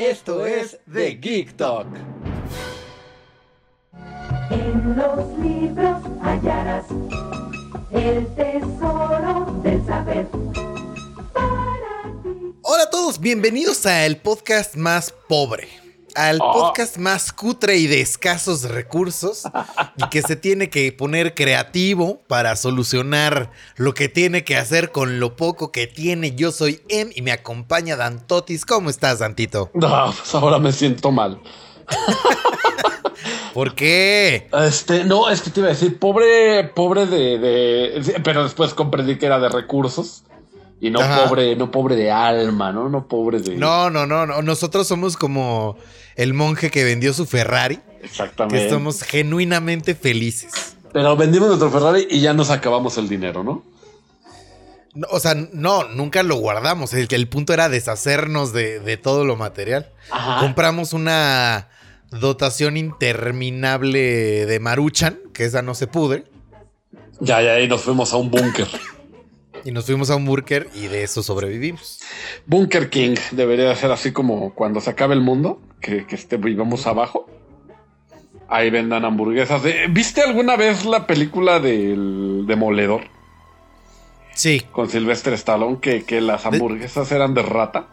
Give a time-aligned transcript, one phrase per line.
[0.00, 1.86] Esto es The Geek Talk.
[4.50, 6.86] En los libros hallarás
[7.90, 10.26] el tesoro del saber.
[11.34, 12.54] Para ti.
[12.62, 15.68] Hola a todos, bienvenidos a el podcast más pobre.
[16.14, 19.42] Al podcast más cutre y de escasos recursos
[19.96, 25.20] y que se tiene que poner creativo para solucionar lo que tiene que hacer con
[25.20, 26.34] lo poco que tiene.
[26.34, 28.64] Yo soy Em y me acompaña Dantotis.
[28.66, 29.70] ¿Cómo estás, Dantito?
[29.74, 31.40] No, pues ahora me siento mal.
[33.54, 34.48] ¿Por qué?
[34.52, 39.18] Este, no, es que te iba a decir, pobre, pobre de, de- pero después comprendí
[39.18, 40.22] que era de recursos
[40.80, 41.24] y no Ajá.
[41.28, 42.88] pobre, no pobre de alma, ¿no?
[42.88, 43.56] No pobre de.
[43.56, 44.42] No, no, no, no.
[44.42, 45.76] Nosotros somos como
[46.16, 48.64] el monje que vendió su Ferrari, que Exactamente.
[48.64, 50.76] estamos genuinamente felices.
[50.92, 53.62] Pero vendimos nuestro Ferrari y ya nos acabamos el dinero, ¿no?
[54.94, 56.92] No, o sea, no, nunca lo guardamos.
[56.94, 59.88] El, el punto era deshacernos de, de todo lo material.
[60.10, 60.40] Ajá.
[60.40, 61.68] Compramos una
[62.10, 66.24] dotación interminable de Maruchan, que esa no se pudre,
[67.20, 68.66] Ya, ya, y nos fuimos a un búnker.
[69.64, 72.00] Y nos fuimos a un burger y de eso sobrevivimos.
[72.46, 76.86] Bunker King debería ser así como cuando se acabe el mundo, que, que este, vivamos
[76.86, 77.26] abajo.
[78.48, 79.62] Ahí vendan hamburguesas.
[79.62, 83.02] de- ¿Viste alguna vez la película del Demoledor?
[84.34, 87.88] Sí, con Sylvester Stallone que, que las hamburguesas eran de rata.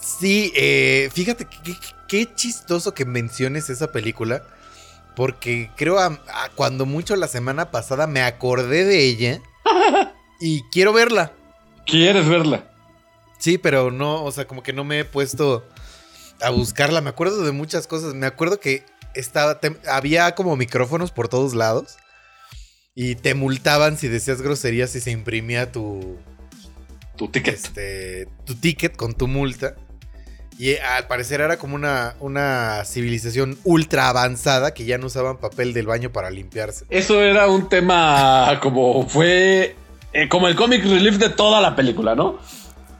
[0.00, 1.46] sí, eh, fíjate
[2.08, 4.42] qué chistoso que menciones esa película,
[5.16, 9.40] porque creo a, a- cuando mucho la semana pasada me acordé de ella
[10.46, 11.32] y quiero verla.
[11.86, 12.64] ¿Quieres verla?
[13.38, 15.64] Sí, pero no, o sea, como que no me he puesto
[16.40, 17.00] a buscarla.
[17.00, 18.14] Me acuerdo de muchas cosas.
[18.14, 18.84] Me acuerdo que
[19.14, 21.96] estaba, te- había como micrófonos por todos lados
[22.94, 26.16] y te multaban si decías groserías y se imprimía tu,
[27.16, 27.54] Tu ticket.
[27.54, 29.76] este, tu ticket con tu multa.
[30.58, 35.72] Y al parecer era como una, una civilización ultra avanzada que ya no usaban papel
[35.72, 36.84] del baño para limpiarse.
[36.90, 39.74] Eso era un tema como fue
[40.14, 42.38] eh, como el comic relief de toda la película, ¿no?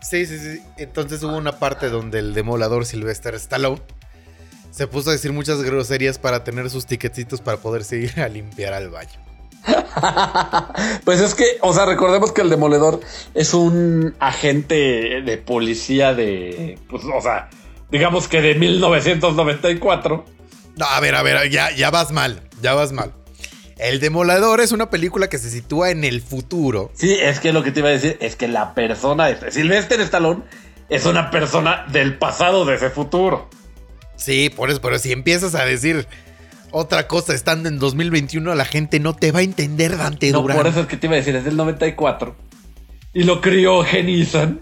[0.03, 0.61] Sí, sí, sí.
[0.77, 3.81] Entonces hubo una parte donde el demolador Sylvester Stallone
[4.71, 8.75] se puso a decir muchas groserías para tener sus ticketcitos para poderse ir a limpiar
[8.75, 9.25] al baño.
[11.05, 13.01] Pues es que, o sea, recordemos que el demoledor
[13.35, 17.49] es un agente de policía de, pues, o sea,
[17.91, 20.25] digamos que de 1994.
[20.77, 23.15] No, a ver, a ver, ya, ya vas mal, ya vas mal.
[23.79, 26.91] El Demolador es una película que se sitúa en el futuro.
[26.95, 30.01] Sí, es que lo que te iba a decir es que la persona, de Sylvester
[30.01, 30.43] Stallone,
[30.89, 33.49] es una persona del pasado de ese futuro.
[34.17, 36.07] Sí, por eso, pero si empiezas a decir
[36.71, 40.57] otra cosa estando en 2021, la gente no te va a entender, Dante No, Durán.
[40.57, 42.37] por eso es que te iba a decir, es del 94.
[43.13, 44.61] Y lo criogenizan.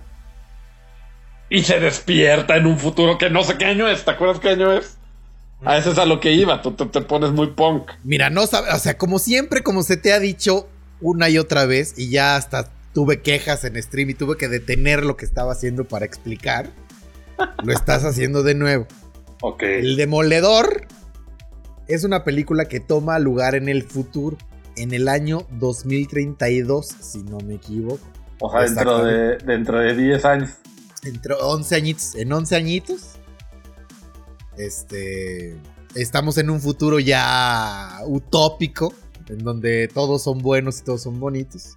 [1.51, 4.05] Y se despierta en un futuro que no sé qué año es.
[4.05, 4.97] ¿Te acuerdas qué año es?
[5.65, 6.61] A eso es a lo que iba.
[6.63, 7.91] Tú te, te pones muy punk.
[8.05, 10.69] Mira, no sabes, o sea, como siempre, como se te ha dicho
[11.01, 15.05] una y otra vez, y ya hasta tuve quejas en stream y tuve que detener
[15.05, 16.71] lo que estaba haciendo para explicar,
[17.65, 18.87] lo estás haciendo de nuevo.
[19.41, 19.63] Ok.
[19.63, 20.87] El Demoledor
[21.89, 24.37] es una película que toma lugar en el futuro,
[24.77, 28.07] en el año 2032, si no me equivoco.
[28.41, 30.51] O sea, dentro de, dentro de 10 años.
[31.05, 33.19] Entre 11 añitos, en 11 añitos,
[34.57, 35.57] este,
[35.95, 38.93] estamos en un futuro ya utópico,
[39.29, 41.77] en donde todos son buenos y todos son bonitos,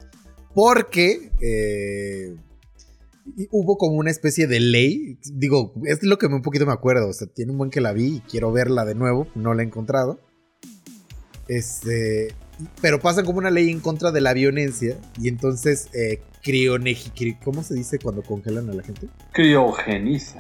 [0.54, 2.36] porque eh,
[3.52, 7.14] hubo como una especie de ley, digo, es lo que un poquito me acuerdo, o
[7.14, 9.66] sea, tiene un buen que la vi y quiero verla de nuevo, no la he
[9.66, 10.20] encontrado.
[11.48, 12.34] Este,
[12.82, 16.22] pero pasan como una ley en contra de la violencia y entonces eh,
[17.44, 19.08] ¿cómo se dice cuando congelan a la gente?
[19.32, 20.38] Criogeniza.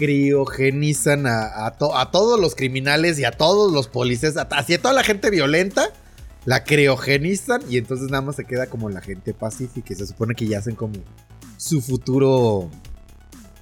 [0.00, 4.94] Criogenizan a, a to- a todos los criminales y a todos los policías, hacia toda
[4.94, 5.90] la gente violenta,
[6.46, 10.34] la criogenizan y entonces nada más se queda como la gente pacífica y se supone
[10.34, 10.94] que ya hacen como
[11.58, 12.70] su futuro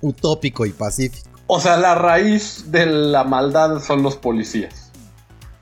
[0.01, 1.29] utópico y pacífico.
[1.49, 4.91] O sea, la raíz de la maldad son los policías.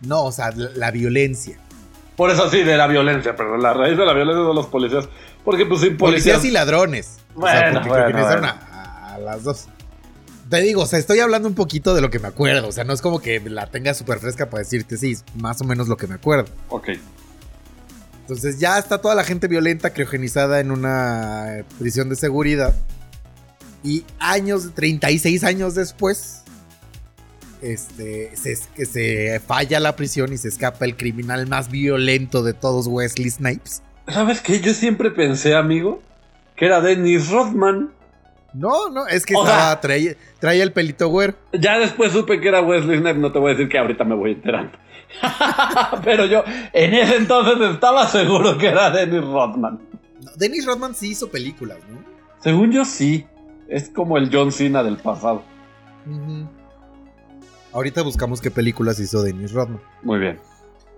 [0.02, 1.58] No, o sea, la, la violencia.
[2.17, 3.62] Por eso sí, de la violencia, perdón.
[3.62, 5.08] La raíz de la violencia son los policías.
[5.44, 6.44] Porque pues sin Policías policías...
[6.44, 7.19] y ladrones.
[7.34, 8.46] o sea, Bueno, porque bueno, bueno.
[8.49, 9.69] A, a las dos.
[10.49, 12.69] Te digo, o sea, estoy hablando un poquito de lo que me acuerdo.
[12.69, 15.65] O sea, no es como que la tenga súper fresca para decirte, sí, más o
[15.65, 16.47] menos lo que me acuerdo.
[16.69, 16.91] Ok.
[18.21, 22.75] Entonces ya está toda la gente violenta criogenizada en una prisión de seguridad.
[23.85, 26.43] Y años, 36 años después,
[27.63, 33.31] este, se falla la prisión y se escapa el criminal más violento de todos, Wesley
[33.31, 33.83] Snipes.
[34.09, 34.61] ¿Sabes qué?
[34.61, 36.03] Yo siempre pensé, amigo,
[36.57, 37.91] que era Dennis Rodman.
[38.56, 41.35] No, no, es que estaba- traía, traía el pelito güero.
[41.53, 44.14] Ya después supe que era Wesley Snipes, no te voy a decir que ahorita me
[44.14, 44.73] voy enterando.
[46.05, 46.43] Pero yo
[46.73, 49.81] en ese entonces estaba seguro que era Dennis Rodman.
[50.23, 51.99] No, Dennis Rodman sí hizo películas, ¿no?
[52.43, 53.26] Según yo sí.
[53.69, 55.43] Es como el John Cena del pasado.
[57.73, 59.81] Ahorita buscamos qué películas hizo Dennis Rodman.
[60.02, 60.38] Muy bien.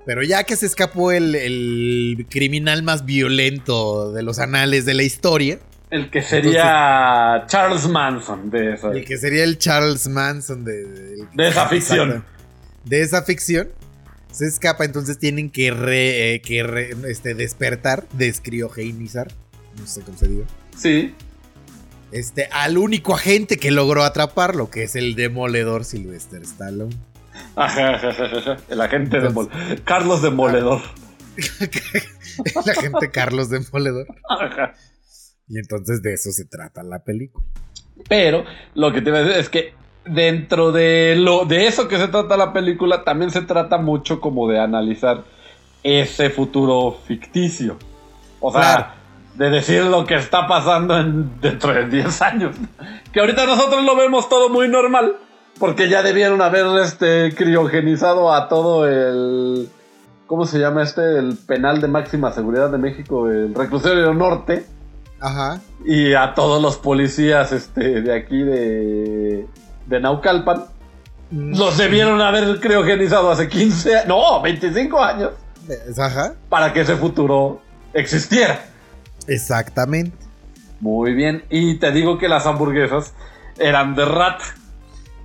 [0.07, 5.03] Pero ya que se escapó el, el criminal más violento de los anales de la
[5.03, 5.59] historia,
[5.91, 8.91] El que sería Charles Manson de esa.
[8.91, 12.09] el que sería el Charles Manson de, de- De esa ficción.
[12.11, 12.33] Exacto.
[12.85, 13.69] De esa ficción.
[14.31, 19.29] Se escapa, entonces tienen que, re- eh, que re- este, despertar, descriogenizar,
[19.81, 20.45] no sé cómo se diga,
[20.77, 21.15] Sí.
[22.13, 26.95] este, al único agente que logró atraparlo, que es el demoledor Sylvester Stallone.
[27.57, 28.57] Ajá, ajá, ajá, ajá.
[28.69, 30.83] El agente Entonces- Demol- Carlos Demoledor.
[32.65, 34.07] el agente Carlos Demoledor.
[34.29, 34.75] Ajá.
[35.49, 37.45] Y entonces de eso se trata la película.
[38.09, 39.75] Pero lo que te iba a decir es que
[40.05, 44.49] dentro de lo de eso que se trata la película, también se trata mucho como
[44.49, 45.25] de analizar
[45.83, 47.77] ese futuro ficticio.
[48.41, 48.87] O sea, Claro.
[49.37, 52.57] de decir lo que está pasando en, dentro de 10 años.
[53.13, 55.17] Que ahorita nosotros lo vemos todo muy normal.
[55.59, 59.69] Porque ya debieron haber este criogenizado a todo el.
[60.27, 61.19] ¿Cómo se llama este?
[61.19, 64.67] El penal de máxima seguridad de México, el reclusorio norte
[65.21, 65.61] Ajá.
[65.85, 69.47] y a todos los policías este, de aquí de,
[69.87, 70.65] de Naucalpan.
[71.31, 75.33] Los debieron haber criogenizado hace 15, a- no, 25 años
[75.99, 76.35] Ajá.
[76.49, 77.61] para que ese futuro
[77.93, 78.65] existiera.
[79.27, 80.17] Exactamente.
[80.81, 83.13] Muy bien, y te digo que las hamburguesas
[83.59, 84.45] eran de rata.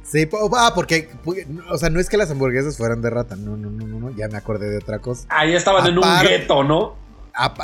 [0.04, 1.10] Sí, ah, porque,
[1.72, 4.28] o sea, no es que las hamburguesas fueran de rata, no, no, no, no, ya
[4.28, 5.26] me acordé de otra cosa.
[5.30, 6.96] Ahí estaban en un gueto, ¿no?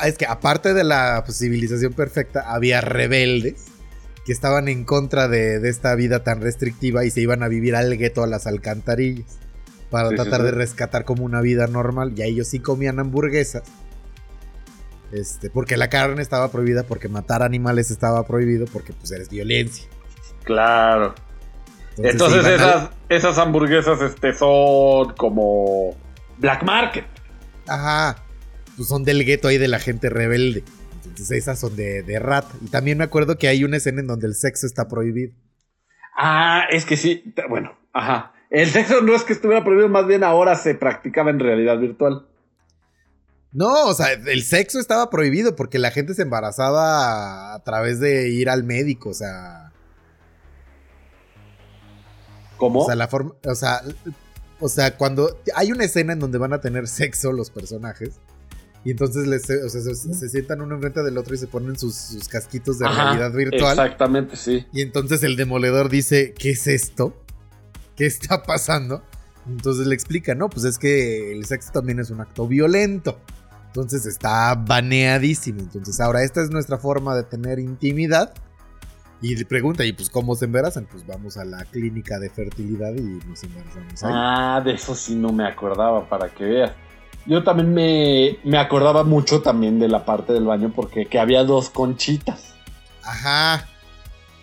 [0.04, 3.66] Es que aparte de la civilización perfecta, había rebeldes
[4.26, 7.76] que estaban en contra de, de esta vida tan restrictiva y se iban a vivir
[7.76, 9.40] al gueto a las alcantarillas
[9.90, 10.46] para Sí, tratar sí.
[10.46, 12.14] de rescatar como una vida normal.
[12.16, 13.64] Y a ellos sí comían hamburguesas.
[15.12, 19.90] Este, porque la carne estaba prohibida, porque matar animales estaba prohibido, porque pues eres violencia.
[20.44, 21.16] Claro.
[21.98, 25.96] Entonces esas, esas hamburguesas este, son como
[26.38, 27.06] Black Market.
[27.68, 28.16] Ajá.
[28.80, 30.64] Pues son del gueto ahí de la gente rebelde.
[31.04, 32.48] Entonces esas son de, de rata.
[32.62, 35.34] Y también me acuerdo que hay una escena en donde el sexo está prohibido.
[36.18, 38.32] Ah, es que sí, bueno, ajá.
[38.50, 42.26] El sexo no es que estuviera prohibido, más bien ahora se practicaba en realidad virtual.
[43.52, 48.30] No, o sea, el sexo estaba prohibido porque la gente se embarazaba a través de
[48.30, 49.74] ir al médico, o sea,
[52.56, 52.84] ¿Cómo?
[52.84, 53.82] o sea, la forma, o sea,
[54.62, 58.22] o sea, cuando hay una escena en donde van a tener sexo los personajes
[58.86, 61.78] y entonces les, o sea, se, se sientan uno enfrente del otro y se ponen
[61.78, 64.66] sus, sus casquitos de Ajá, realidad virtual Exactamente, sí.
[64.72, 67.14] y entonces el demoledor dice, ¿qué es esto?
[67.96, 69.04] ¿Qué está pasando?
[69.48, 73.20] Entonces le explica, no, pues es que el sexo también es un acto violento.
[73.68, 75.62] Entonces está baneadísimo.
[75.62, 78.34] Entonces ahora esta es nuestra forma de tener intimidad.
[79.22, 80.88] Y le pregunta, ¿y pues cómo se embarazan?
[80.90, 84.12] Pues vamos a la clínica de fertilidad y nos embarazamos ahí.
[84.16, 86.72] Ah, de eso sí no me acordaba, para que veas.
[87.30, 91.44] Yo también me, me acordaba mucho también de la parte del baño porque que había
[91.44, 92.54] dos conchitas.
[93.04, 93.68] Ajá.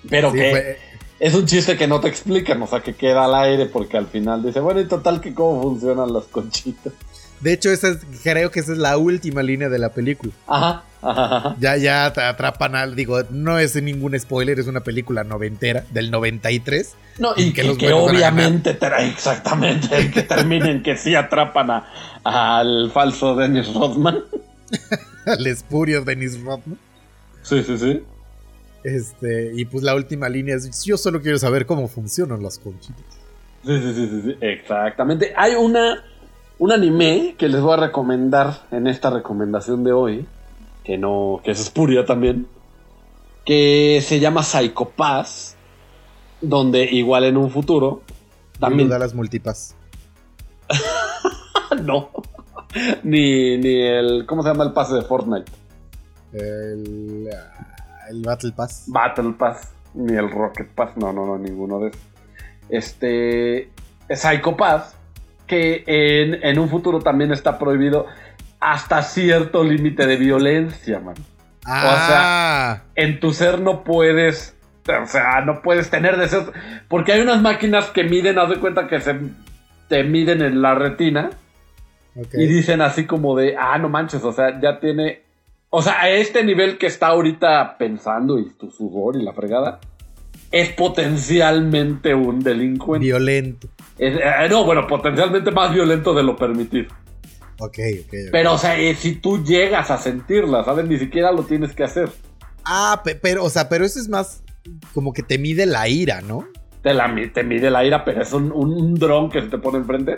[0.08, 0.78] Pero Sí, que fue-
[1.18, 4.06] es un chiste que no te explican, o sea, que queda al aire porque al
[4.06, 6.92] final dice, bueno, y total que cómo funcionan las conchitas.
[7.40, 10.32] De hecho, esa es- creo que esa es la última línea de la película.
[10.46, 11.56] Ajá, ajá, ajá.
[11.60, 12.94] Ya, ya te atrapan al.
[12.96, 16.94] Digo, no es ningún spoiler, es una película noventera, del 93.
[17.18, 21.86] No, y que que, obviamente exactamente que terminen que sí atrapan a-
[22.24, 24.18] al falso Dennis Rodman.
[25.26, 26.78] Al espurio Dennis Rodman.
[27.42, 28.02] Sí, sí, sí.
[28.84, 33.04] Este, y pues la última línea es: Yo solo quiero saber cómo funcionan las conchitas.
[33.64, 35.32] Sí, sí, sí, sí, sí, exactamente.
[35.36, 36.04] Hay una
[36.58, 40.26] un anime que les voy a recomendar en esta recomendación de hoy,
[40.86, 42.46] que no, que es espuria también,
[43.44, 45.56] que se llama Psycho Pass,
[46.40, 48.02] donde igual en un futuro
[48.60, 49.74] también da las multipass.
[51.82, 52.10] no,
[53.02, 55.50] ni ni el ¿cómo se llama el pase de Fortnite?
[56.32, 58.84] El, ah, el Battle Pass.
[58.86, 59.72] Battle Pass.
[59.94, 62.00] ni el Rocket Pass, no, no, no, ninguno de esos.
[62.68, 63.70] Este,
[64.08, 64.94] Psycho Pass,
[65.48, 68.06] que en, en un futuro también está prohibido
[68.60, 71.14] hasta cierto límite de violencia, man.
[71.64, 74.56] Ah, En tu ser no puedes,
[74.88, 76.50] o sea, no puedes tener deseos,
[76.88, 79.16] porque hay unas máquinas que miden, haz de cuenta que se
[79.88, 81.30] te miden en la retina
[82.32, 85.22] y dicen así como de, ah, no manches, o sea, ya tiene,
[85.70, 89.80] o sea, a este nivel que está ahorita pensando y tu sudor y la fregada,
[90.52, 93.04] es potencialmente un delincuente.
[93.06, 93.68] Violento.
[93.98, 96.88] Es- eh, no, bueno, potencialmente más violento de lo permitido.
[97.58, 98.06] Ok, ok.
[98.06, 98.14] ok.
[98.32, 100.86] Pero, o sea, eh, si tú llegas a sentirla, ¿sabes?
[100.86, 102.10] Ni siquiera lo tienes que hacer.
[102.64, 104.42] Ah, pe- pero, o sea, pero eso es más
[104.92, 106.46] como que te mide la ira, ¿no?
[106.82, 109.78] Te, la, te mide la ira, pero es un, un, dron que se te pone
[109.78, 110.16] enfrente.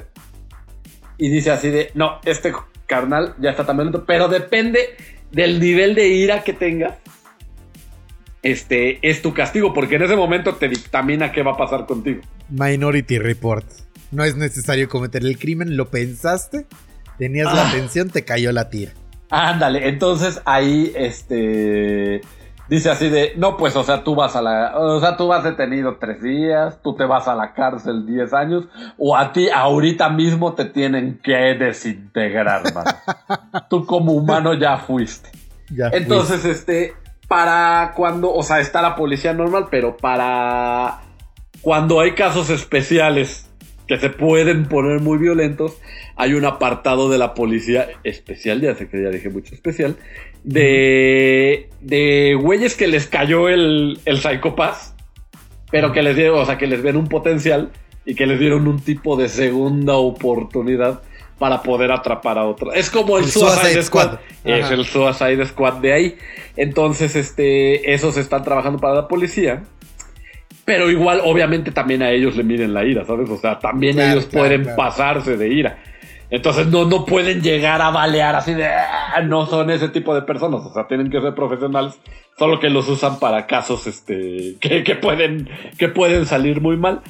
[1.16, 2.52] Y dice así de, no, este
[2.86, 4.96] carnal ya está tan violento, pero depende
[5.30, 6.94] del nivel de ira que tengas.
[8.42, 12.22] Este es tu castigo, porque en ese momento te dictamina qué va a pasar contigo.
[12.48, 13.66] Minority Report.
[14.10, 16.66] No es necesario cometer el crimen, lo pensaste,
[17.18, 17.68] tenías la Ah.
[17.68, 18.92] atención, te cayó la tira.
[19.30, 22.22] Ándale, entonces ahí este
[22.68, 25.42] dice así de, no, pues, o sea, tú vas a la, o sea, tú vas
[25.42, 28.64] detenido tres días, tú te vas a la cárcel 10 años,
[28.98, 32.90] o a ti ahorita mismo te tienen que desintegrar, mano.
[33.70, 35.30] tú como humano ya fuiste.
[35.70, 36.94] Ya Entonces, este,
[37.26, 41.00] para cuando, o sea, está la policía normal, pero para
[41.62, 43.47] cuando hay casos especiales
[43.88, 45.78] que se pueden poner muy violentos,
[46.14, 49.96] hay un apartado de la policía especial, ya sé que ya dije mucho especial,
[50.44, 54.20] de, de güeyes que les cayó el, el
[55.70, 57.70] pero que les dieron, o sea, que les ven un potencial
[58.04, 61.02] y que les dieron un tipo de segunda oportunidad
[61.38, 62.72] para poder atrapar a otro.
[62.72, 64.06] Es como el, El Suicide, Suicide Squad.
[64.06, 64.18] Squad.
[64.44, 66.18] Es el Suicide Squad de ahí.
[66.56, 69.64] Entonces, este, esos están trabajando para la policía.
[70.68, 73.30] Pero igual, obviamente, también a ellos le miden la ira, ¿sabes?
[73.30, 74.76] O sea, también Claro, ellos claro, pueden claro.
[74.76, 75.78] pasarse de ira.
[76.28, 78.66] Entonces no, no pueden llegar a balear así de...
[78.66, 80.60] "Ah", No son ese tipo de personas.
[80.66, 81.98] O sea, tienen que ser profesionales.
[82.38, 85.48] Solo que los usan para casos este, que, que pueden,
[85.78, 87.00] que pueden salir muy mal.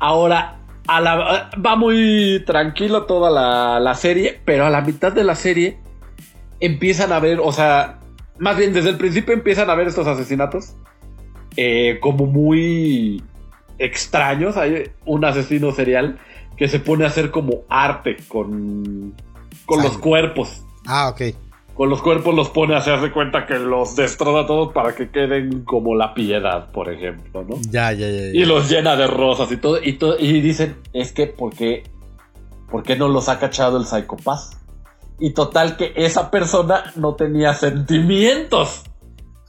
[0.00, 0.56] Ahora,
[0.88, 4.40] a la, va muy tranquilo toda la, la serie.
[4.44, 5.78] Pero a la mitad de la serie
[6.58, 8.00] empiezan a ver, o sea,
[8.40, 10.74] más bien desde el principio empiezan a ver estos asesinatos
[11.56, 13.22] eh, como muy
[13.78, 14.56] extraños.
[14.56, 16.18] Hay un asesino serial
[16.56, 19.14] que se pone a hacer como arte con,
[19.66, 20.62] con los cuerpos.
[20.86, 21.22] Ah, ok.
[21.74, 25.64] Con los cuerpos los pone a hacerse cuenta que los destroza todos para que queden
[25.64, 27.56] como la piedad, por ejemplo, ¿no?
[27.68, 28.20] Ya, ya, ya.
[28.20, 28.26] ya.
[28.32, 29.82] Y los llena de rosas y todo.
[29.82, 31.82] Y, to- y dicen, es que, ¿por qué,
[32.70, 34.52] ¿por qué no los ha cachado el psicopaz?
[35.18, 38.84] Y total que esa persona no tenía sentimientos.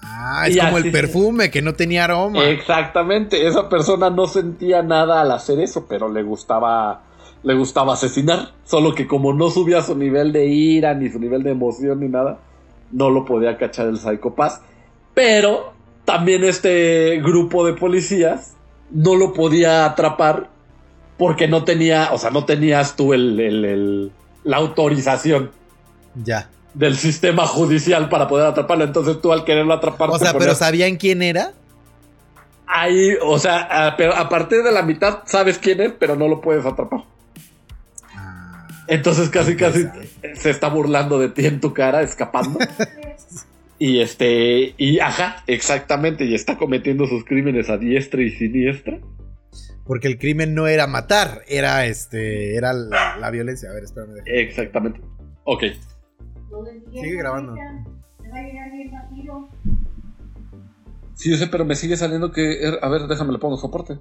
[0.07, 2.43] Ah, es y como así el perfume que no tenía aroma.
[2.45, 7.01] Exactamente, esa persona no sentía nada al hacer eso, pero le gustaba,
[7.43, 8.51] le gustaba asesinar.
[8.65, 12.07] Solo que como no subía su nivel de ira, ni su nivel de emoción, ni
[12.07, 12.39] nada,
[12.91, 14.61] no lo podía cachar el psicopaz.
[15.13, 15.73] Pero
[16.05, 18.53] también este grupo de policías
[18.91, 20.49] no lo podía atrapar
[21.17, 24.11] porque no tenía, o sea, no tenías tú el, el- el-
[24.43, 25.51] la autorización
[26.23, 26.49] Ya.
[26.75, 28.83] Del sistema judicial para poder atraparlo.
[28.83, 30.09] Entonces tú al quererlo atrapar...
[30.09, 31.53] O sea, pero ponías- ¿sabían quién era?
[32.67, 36.27] Ahí, o sea, a, pero a partir de la mitad sabes quién es, pero no
[36.27, 37.01] lo puedes atrapar.
[38.13, 39.85] Ah, Entonces casi casi
[40.35, 42.59] se está burlando de ti en tu cara, escapando.
[43.79, 48.99] y este, y ajá, exactamente, y está cometiendo sus crímenes a diestra y siniestra.
[49.85, 53.69] Porque el crimen no era matar, era este, era la, la violencia.
[53.69, 54.15] A ver, espérame.
[54.25, 54.99] Exactamente.
[55.43, 55.63] Ok.
[56.91, 57.55] Sigue grabando.
[61.13, 62.67] Sí, yo sé, pero me sigue saliendo que.
[62.67, 63.99] er, A ver, déjame le pongo soporte.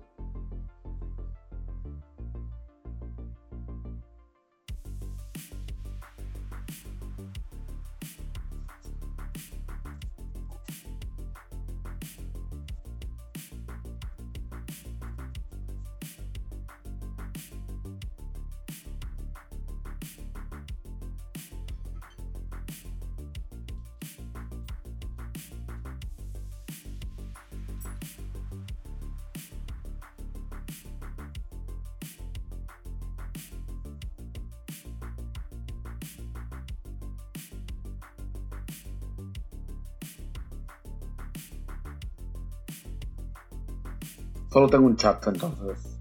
[44.55, 45.99] Solo tengo un chat, entonces.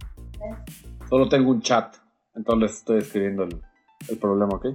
[1.10, 1.96] Solo tengo un chat.
[2.36, 3.60] Entonces estoy escribiendo el,
[4.08, 4.68] el problema, ¿ok?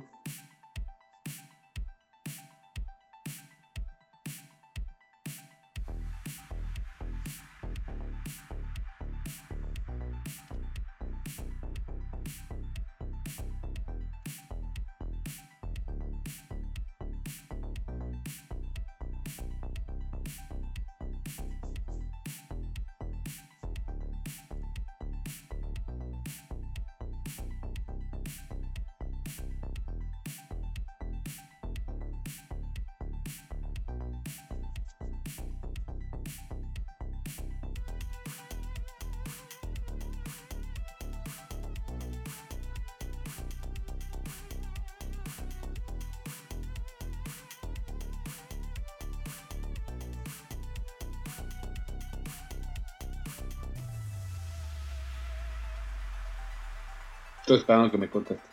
[57.48, 58.50] Estoy esperando que me contesten.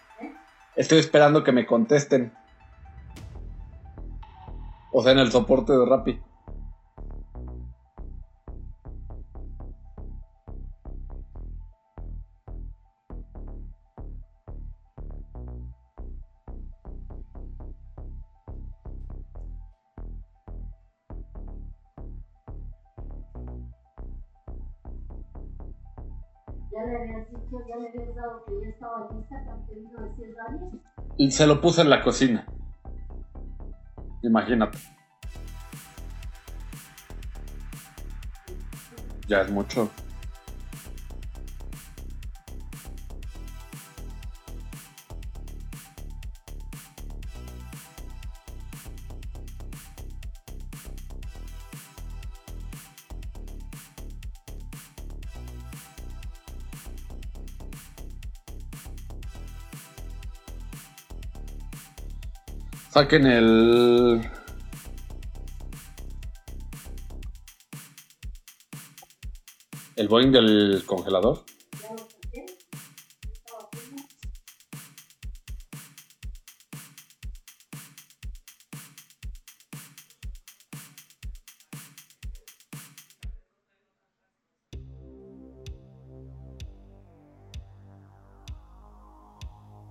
[0.77, 2.31] Estoy esperando que me contesten.
[4.93, 6.21] O sea, en el soporte de Rappi.
[31.17, 32.45] Y se lo puse en la cocina.
[34.21, 34.77] Imagínate.
[39.27, 39.89] Ya es mucho.
[62.95, 64.21] Saquen el.
[69.97, 71.43] El Boeing del congelador.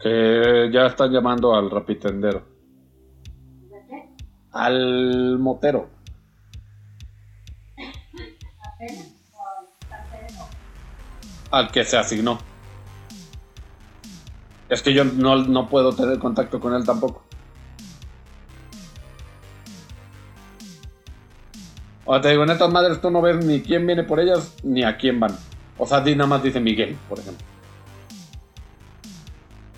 [0.01, 2.54] Que ya están llamando al rapitendero.
[4.65, 5.91] Al motero.
[11.51, 12.39] Al que se asignó.
[14.71, 17.23] Es que yo no, no puedo tener contacto con él tampoco.
[22.07, 24.83] O te digo, en estas madres tú no ves ni quién viene por ellas ni
[24.83, 25.37] a quién van.
[25.77, 27.47] O sea, di nada más dice Miguel, por ejemplo.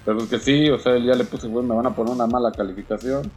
[0.05, 2.29] Pero es que sí, o sea, ya le puse, güey, me van a poner una
[2.29, 3.29] mala calificación.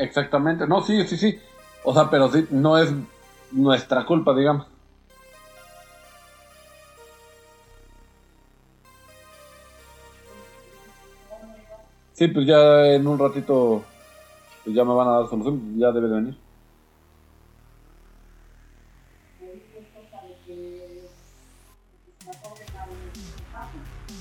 [0.00, 1.38] Exactamente, no, sí, sí, sí.
[1.84, 2.90] O sea, pero sí, no es
[3.52, 4.66] nuestra culpa, digamos.
[12.14, 13.82] Sí, pues ya en un ratito
[14.64, 16.38] pues ya me van a dar solución, ya debe de venir.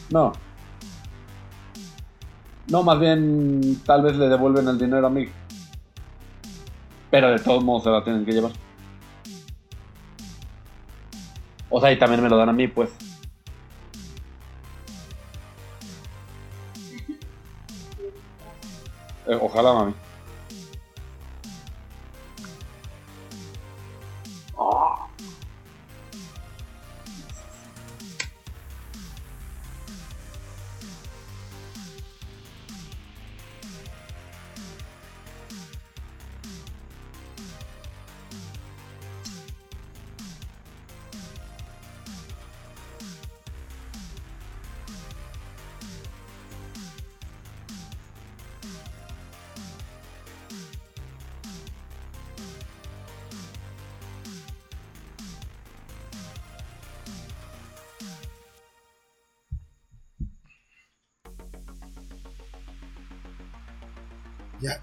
[0.10, 0.34] No.
[2.68, 5.28] No, más bien tal vez le devuelven el dinero a mí.
[7.12, 8.52] Pero de todos modos se la tienen que llevar.
[11.70, 12.90] O sea, y también me lo dan a mí, pues.
[19.28, 19.94] Eh, ojalá, mami.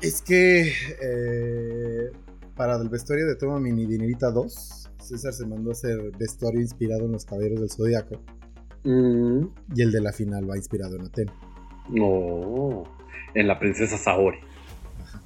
[0.00, 2.10] Es que eh,
[2.56, 7.04] para el vestuario de Toma Mini Dinerita 2, César se mandó a hacer vestuario inspirado
[7.04, 8.20] en los caballeros del Zodíaco.
[8.84, 11.32] Mm, Y el de la final va inspirado en Atena.
[11.90, 12.84] no.
[13.34, 14.38] En la princesa Saori.
[15.02, 15.22] Ajá.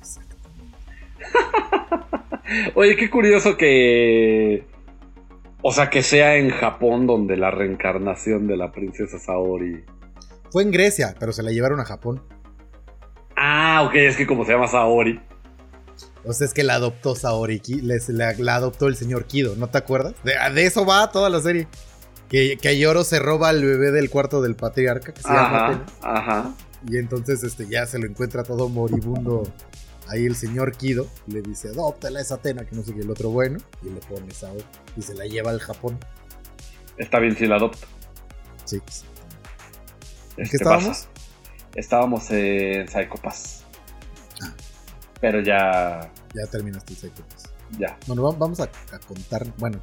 [2.74, 4.64] Oye, qué curioso que.
[5.62, 9.84] O sea, que sea en Japón donde la reencarnación de la princesa Saori.
[10.50, 12.22] Fue en Grecia, pero se la llevaron a Japón.
[13.80, 15.20] Ah, ok, es que como se llama Saori.
[16.24, 19.68] O sea, es que la adoptó Saori, les- la, la adoptó el señor Kido, ¿no
[19.68, 20.14] te acuerdas?
[20.22, 21.66] De, de eso va toda la serie.
[22.28, 25.86] Que, que Yoro se roba al bebé del cuarto del patriarca, que se llama Atena.
[26.02, 26.54] Ajá, ajá.
[26.88, 29.42] Y entonces este, ya se lo encuentra todo moribundo
[30.08, 31.06] ahí el señor Kido.
[31.26, 33.58] Le dice, adóptala esa Atena, que no sé qué, el otro bueno.
[33.82, 34.62] Y le pone Saori.
[34.96, 35.98] Y se la lleva al Japón.
[36.98, 37.86] Está bien si la adopto.
[38.66, 38.76] Sí.
[40.36, 40.86] ¿En Este, qué estábamos?
[40.88, 41.08] pasa.
[41.74, 43.64] Estábamos en Psycho Pass.
[43.64, 43.69] Ah.
[45.20, 46.12] Pero ya.
[46.34, 47.44] Ya terminaste el Psycho Pass.
[47.78, 47.98] Ya.
[48.06, 49.46] Bueno, va- vamos a, a contar.
[49.58, 49.80] Bueno,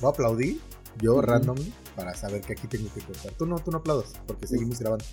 [0.00, 0.60] voy a aplaudir
[1.00, 1.22] yo Ujú.
[1.22, 3.32] randomly para saber que aquí tengo que cortar.
[3.32, 5.04] Tú no, tú no aplaudas porque seguimos grabando.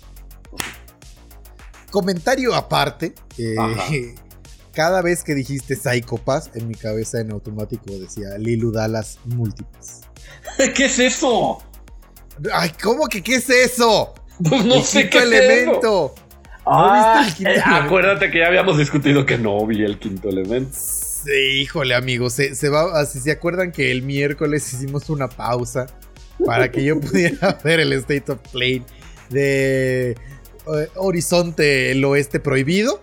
[1.90, 3.14] Comentario aparte.
[3.38, 3.54] eh,
[4.72, 10.00] cada vez que dijiste Psycho Pass, en mi cabeza en automático decía Lilu Dallas múltiples.
[10.74, 11.58] ¿Qué es eso?
[12.52, 14.12] Ay, ¿cómo que qué es eso?
[14.46, 16.14] Pues no El sé qué elemento.
[16.66, 17.84] Ah, viste el quinto eh, elemento?
[17.86, 20.70] acuérdate que ya habíamos discutido que no vi el quinto elemento.
[20.72, 22.32] Sí, híjole, amigos.
[22.34, 25.86] Se, se va, así se acuerdan que el miércoles hicimos una pausa
[26.44, 28.82] para que yo pudiera ver el State of Play
[29.30, 30.16] de eh,
[30.96, 32.98] Horizonte el Oeste Prohibido.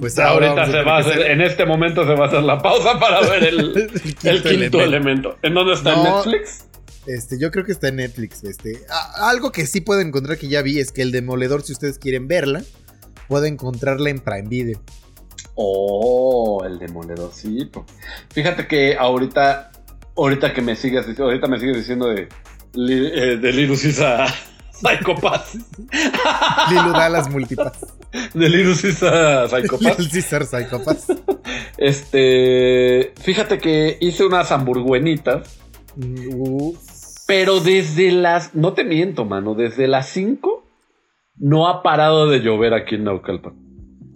[0.00, 2.58] Pues ahora Ahorita se va a hacer, en este momento se va a hacer la
[2.62, 3.90] pausa para ver el,
[4.24, 5.36] el quinto, elemento.
[5.42, 5.92] ¿En dónde está?
[5.92, 6.24] ¿En No.
[6.24, 6.64] Netflix?
[7.06, 8.44] Este, yo creo que está en Netflix.
[8.44, 11.72] Este, A- algo que sí pueden encontrar que ya vi es que el Demoledor, si
[11.72, 12.62] ustedes quieren verla,
[13.28, 14.80] pueden encontrarla en Prime Video.
[15.54, 17.84] Oh, el demoledorcito.
[18.32, 19.70] Fíjate que ahorita,
[20.16, 22.22] ahorita que me sigues, dic- ahorita me sigues diciendo de,
[22.74, 24.26] eh, de Linus is a
[24.72, 25.54] Psychopath.
[26.70, 27.78] Lilu Dallas Multipass.
[28.32, 29.98] De Linus is a Psychopath.
[29.98, 31.06] Little Caesar Psychopass.
[31.76, 35.58] Este, fíjate que hice unas hamburguenitas,
[35.94, 36.74] Uh,
[37.32, 40.66] pero desde las, no te miento, mano, desde las 5
[41.36, 43.54] no ha parado de llover aquí en Naucalpan.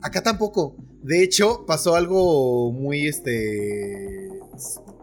[0.03, 0.77] Acá tampoco.
[1.03, 4.29] De hecho, pasó algo muy, este,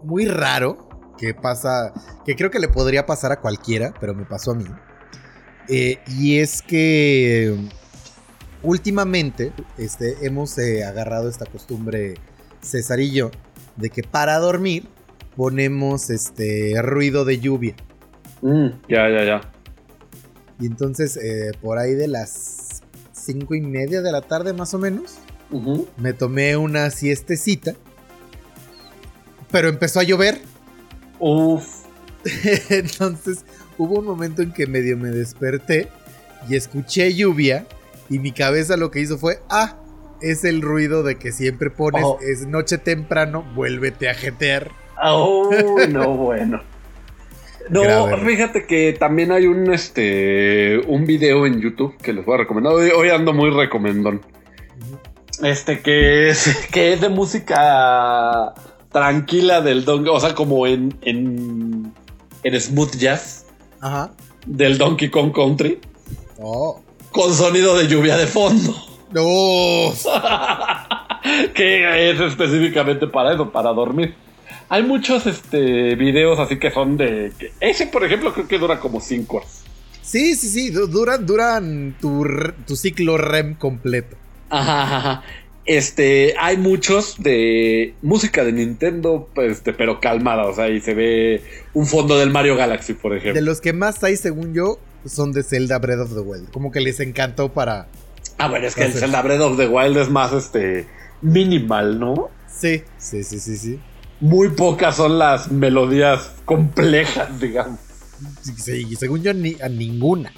[0.03, 1.91] muy raro que pasa,
[2.23, 4.65] que creo que le podría pasar a cualquiera, pero me pasó a mí.
[5.67, 7.57] Eh, y es que
[8.61, 12.13] últimamente, este, hemos eh, agarrado esta costumbre,
[12.61, 13.31] César y yo,
[13.75, 14.87] de que para dormir
[15.35, 17.75] ponemos, este, ruido de lluvia.
[18.43, 19.41] Mm, ya, ya, ya.
[20.59, 24.77] Y entonces, eh, por ahí de las cinco y media de la tarde, más o
[24.79, 25.17] menos.
[25.97, 27.73] Me tomé una siestecita,
[29.51, 30.39] pero empezó a llover.
[31.19, 31.83] Uf.
[32.69, 33.45] Entonces
[33.77, 35.89] hubo un momento en que medio me desperté
[36.49, 37.67] y escuché lluvia
[38.09, 39.77] y mi cabeza lo que hizo fue, ah,
[40.21, 42.17] es el ruido de que siempre pones, Oh.
[42.21, 44.71] es noche temprano, vuélvete a jetear.
[45.03, 45.51] Oh,
[45.89, 46.61] no, bueno.
[47.69, 48.25] No, Grave.
[48.25, 52.73] fíjate que también hay un este un video en YouTube que les voy a recomendar.
[52.73, 54.21] Hoy, hoy ando muy recomendón.
[55.41, 58.53] Este que es que es de música
[58.91, 61.93] tranquila del Donkey, o sea, como en en
[62.43, 63.45] en smooth jazz
[63.81, 64.11] Ajá.
[64.45, 65.79] del Donkey Kong Country
[66.39, 66.81] Oh.
[67.11, 68.75] con sonido de lluvia de fondo.
[69.11, 69.93] No.
[71.53, 74.15] que es específicamente para eso, para dormir.
[74.73, 77.31] Hay muchos este, videos así que son de...
[77.59, 79.61] Ese, por ejemplo, creo que dura como 5 horas.
[80.01, 82.25] Sí, sí, sí, du- duran, duran tu,
[82.65, 84.15] tu ciclo REM completo.
[84.49, 85.23] Ajá, ajá.
[85.65, 90.95] Este, hay muchos de música de Nintendo, pues, este, pero calmada, o sea, y se
[90.95, 91.43] ve
[91.75, 93.41] un fondo del Mario Galaxy, por De ejemplo.
[93.43, 96.49] los que más hay, según yo, son de Zelda Breath of the Wild.
[96.49, 97.85] Como que les encantó para...
[98.39, 100.87] Ah, bueno, es que el Zelda Breath of the Wild es más, este,
[101.21, 102.29] minimal, ¿no?
[102.51, 103.79] Sí, sí, sí, sí, sí.
[104.23, 107.77] Muy pocas son las melodías complejas, digamos.
[108.41, 110.31] Sí, según yo, ni, a ninguna.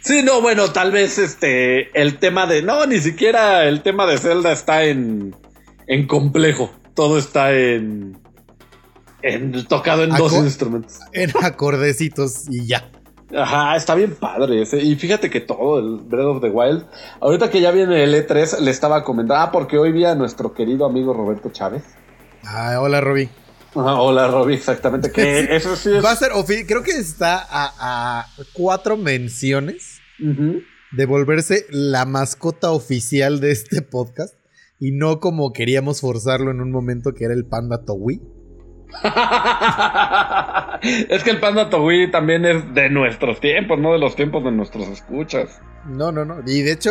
[0.00, 4.16] Sí, no, bueno, tal vez este el tema de no, ni siquiera el tema de
[4.16, 5.34] Zelda está en
[5.88, 6.70] en complejo.
[6.94, 8.16] Todo está en
[9.22, 11.00] en tocado en dos instrumentos.
[11.12, 12.92] En acordecitos y ya.
[13.36, 14.80] Ajá, está bien padre ese.
[14.80, 16.86] Y fíjate que todo el Breath of the Wild,
[17.20, 20.54] ahorita que ya viene el E3, le estaba comentando, ah, porque hoy vi a nuestro
[20.54, 21.82] querido amigo Roberto Chávez.
[22.44, 23.28] Ah, hola, Robbie.
[23.74, 25.12] Ajá, hola, Robbie, exactamente.
[25.12, 26.04] Que eso sí es.
[26.04, 26.32] Va a ser,
[26.66, 34.34] creo que está a, a cuatro menciones de volverse la mascota oficial de este podcast.
[34.78, 38.20] Y no como queríamos forzarlo en un momento que era el panda Towi.
[40.82, 44.50] es que el Panda Towi también es de nuestros tiempos, no de los tiempos de
[44.50, 45.60] nuestros escuchas.
[45.86, 46.40] No, no, no.
[46.46, 46.90] Y de hecho,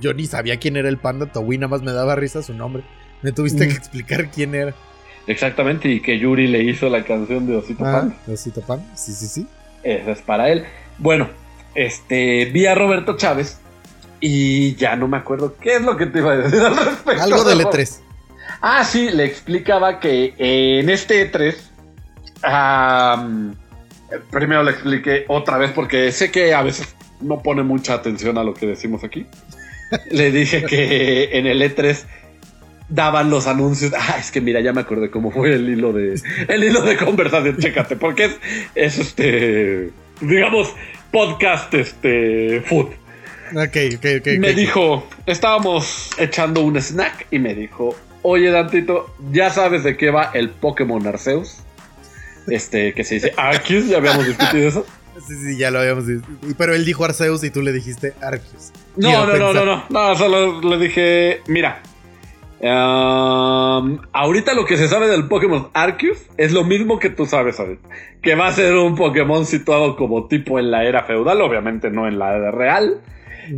[0.00, 2.84] yo ni sabía quién era el panda Towi, nada más me daba risa su nombre.
[3.22, 3.68] Me tuviste Mm.
[3.68, 4.74] que explicar quién era.
[5.26, 8.16] Exactamente, y que Yuri le hizo la canción de Osito Ah, Panda.
[8.28, 8.84] Osito Pan.
[8.94, 9.46] Sí, sí, sí.
[9.82, 10.64] Esa es para él.
[10.98, 11.28] Bueno,
[11.74, 13.58] este, vi a Roberto Chávez
[14.20, 17.22] y ya no me acuerdo qué es lo que te iba a decir al respecto.
[17.22, 18.00] Algo del E3.
[18.60, 21.56] Ah, sí, le explicaba que en este E3,
[22.42, 23.54] am,
[24.30, 28.44] primero le expliqué otra vez porque sé que a veces no pone mucha atención a
[28.44, 29.26] lo que decimos aquí.
[30.10, 32.04] le dije que en el E3
[32.88, 33.92] daban los anuncios.
[33.98, 36.96] Ah, es que mira, ya me acordé cómo fue el hilo de el hilo de
[36.96, 37.56] conversación.
[37.58, 38.36] Chécate, porque es,
[38.74, 40.72] es este, digamos,
[41.10, 42.86] podcast este food.
[43.52, 44.26] Ok, ok, ok.
[44.38, 50.10] Me dijo, estábamos echando un snack y me dijo, oye Dantito, ¿ya sabes de qué
[50.10, 51.58] va el Pokémon Arceus?
[52.48, 54.86] Este, que se dice Arceus, ya habíamos discutido eso.
[55.26, 56.04] Sí, sí, ya lo habíamos.
[56.10, 58.70] Y- Pero él dijo Arceus y tú le dijiste Arceus.
[58.96, 61.80] No, no, no, no, no, no, solo le dije, mira,
[62.58, 67.60] Um, ahorita lo que se sabe del Pokémon Arceus es lo mismo que tú sabes
[67.60, 67.88] ahorita.
[68.22, 72.08] Que va a ser un Pokémon situado como tipo en la era feudal, obviamente no
[72.08, 73.00] en la era real.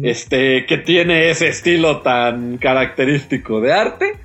[0.02, 4.16] Este, que tiene ese estilo tan característico de arte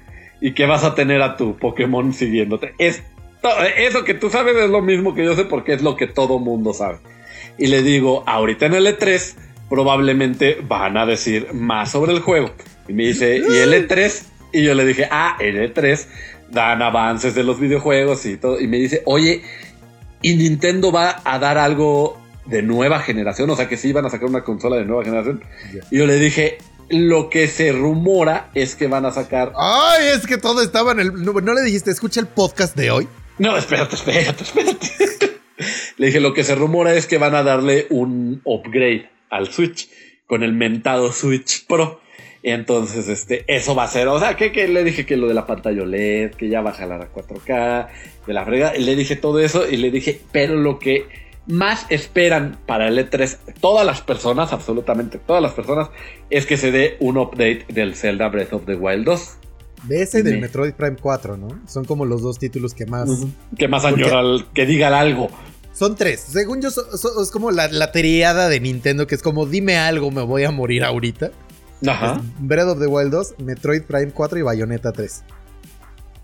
[0.42, 2.74] y que vas a tener a tu Pokémon siguiéndote.
[2.80, 3.02] Es,
[3.78, 6.40] eso que tú sabes es lo mismo que yo sé porque es lo que todo
[6.40, 6.98] mundo sabe.
[7.58, 9.36] Y le digo, ahorita en el E3
[9.70, 12.52] probablemente van a decir más sobre el juego.
[12.88, 14.33] Y me dice, ¿y el E3?
[14.54, 16.06] Y yo le dije, ah, el E3
[16.52, 18.60] dan avances de los videojuegos y todo.
[18.60, 19.42] Y me dice, oye,
[20.22, 23.50] ¿y Nintendo va a dar algo de nueva generación?
[23.50, 25.44] O sea, que sí van a sacar una consola de nueva generación.
[25.90, 29.54] Y yo le dije, lo que se rumora es que van a sacar...
[29.58, 31.24] Ay, es que todo estaba en el.
[31.24, 33.08] No, no le dijiste, escucha el podcast de hoy.
[33.40, 34.88] No, espérate, espérate, espérate.
[35.98, 39.90] Le dije, lo que se rumora es que van a darle un upgrade al Switch
[40.28, 42.02] con el mentado Switch Pro.
[42.46, 45.28] Y entonces, este, eso va a ser, o sea, que, que le dije que lo
[45.30, 47.88] de la pantalla OLED, que ya va a jalar a 4K,
[48.28, 51.08] de la frega, le dije todo eso y le dije, pero lo que
[51.48, 55.88] más esperan para el E3, todas las personas, absolutamente todas las personas,
[56.30, 59.30] es que se dé un update del Zelda Breath of the Wild 2.
[59.88, 60.40] De ese y del.
[60.42, 61.48] Metroid Prime 4, ¿no?
[61.68, 63.10] Son como los dos títulos que más.
[63.58, 65.30] Que más Porque- al- que diga algo.
[65.74, 66.20] Son tres.
[66.20, 69.78] Según yo, so- so- es como la, la triada de Nintendo, que es como dime
[69.78, 71.32] algo, me voy a morir ahorita.
[71.88, 72.22] Ajá.
[72.40, 75.24] Breath of the Wild 2, Metroid Prime 4 y Bayonetta 3.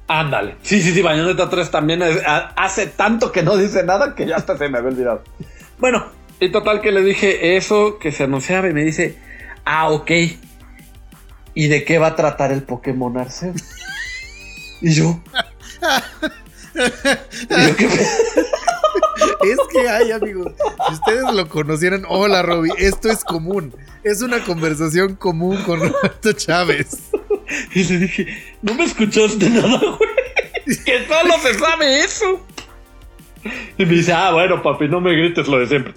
[0.08, 0.56] Ándale.
[0.64, 2.22] Sí, sí, sí, Bayonetta 3 también es-
[2.56, 5.24] hace tanto que no dice nada que ya hasta se me había olvidado.
[5.78, 6.06] Bueno,
[6.40, 9.18] y total que le dije eso que se anunciaba y me dice,
[9.66, 10.12] ah, ok.
[11.54, 13.62] ¿Y de qué va a tratar el Pokémon Arceus?
[14.82, 15.20] Y yo.
[16.74, 17.88] y yo, ¿qué
[19.44, 20.52] Es que hay, amigos.
[20.88, 22.74] Si ustedes lo conocieran, hola, Robbie.
[22.78, 23.74] Esto es común.
[24.04, 27.12] Es una conversación común con Roberto Chávez.
[27.74, 28.28] Y le dije,
[28.62, 30.10] no me escuchaste nada, güey.
[30.86, 32.46] Que solo se sabe eso.
[33.78, 35.94] Y me dice, ah, bueno, papi, no me grites lo de siempre.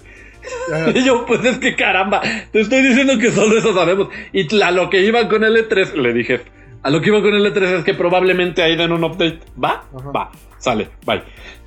[0.73, 0.91] Ajá.
[0.93, 4.09] Y yo, pues es que caramba, te estoy diciendo que solo eso sabemos.
[4.31, 6.41] Y a lo que iba con el E3, le dije,
[6.81, 9.39] a lo que iba con el E3 es que probablemente ahí den un update.
[9.61, 9.85] ¿Va?
[9.95, 10.11] Ajá.
[10.11, 11.23] Va, sale, bye.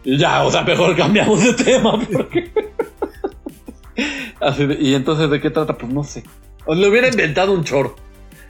[0.07, 1.99] Ya, o sea, mejor cambiamos de tema.
[2.12, 2.53] Porque...
[4.40, 5.77] Así de- y entonces, ¿de qué trata?
[5.77, 6.23] Pues no sé.
[6.64, 7.97] O le hubiera inventado un choro.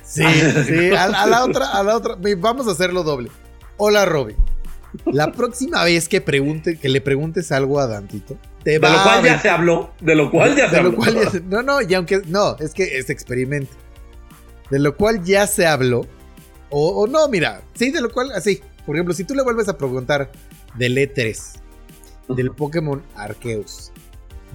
[0.03, 0.23] Sí,
[0.67, 0.91] sí.
[0.95, 2.17] A, a la otra, a la otra.
[2.39, 3.31] Vamos a hacerlo doble.
[3.77, 4.37] Hola, Robbie.
[5.07, 8.99] La próxima vez que pregunte, que le preguntes algo a Dantito, te De va lo
[8.99, 9.91] a cual ya se habló.
[10.01, 10.99] De lo cual ya se de lo habló.
[10.99, 13.73] cual ya se- no, no, y aunque no, es que es experimento.
[14.71, 16.07] De lo cual ya se habló.
[16.71, 18.61] O, o no, mira, sí, de lo cual, así.
[18.87, 20.31] Por ejemplo, si tú le vuelves a preguntar
[20.79, 21.39] del E3,
[22.29, 23.93] del Pokémon Arceus,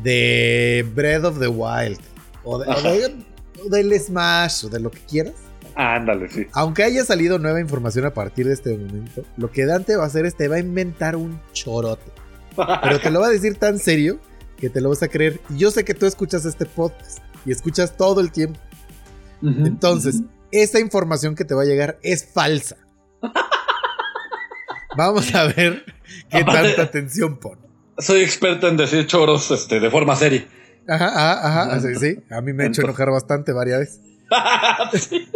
[0.03, 1.99] de Breath of the Wild,
[2.43, 3.25] o, de- o de-
[3.65, 5.33] o del Smash, o de lo que quieras.
[5.75, 6.47] Ándale, sí.
[6.53, 10.07] Aunque haya salido nueva información a partir de este momento, lo que Dante va a
[10.07, 12.11] hacer es te va a inventar un chorote.
[12.83, 14.19] Pero te lo va a decir tan serio
[14.57, 15.39] que te lo vas a creer.
[15.49, 18.59] Y yo sé que tú escuchas este podcast y escuchas todo el tiempo.
[19.65, 22.75] Entonces, esa información que te va a llegar es falsa.
[24.97, 25.85] Vamos a ver
[26.29, 27.61] qué Aparte- tanta atención pone.
[27.97, 30.45] Soy experto en decir choros este, de forma seria.
[30.87, 31.79] Ajá, ajá, ajá.
[31.79, 32.19] Sí, sí.
[32.31, 34.01] A mí me ha hecho enojar bastante varias veces.
[34.99, 35.27] Sí.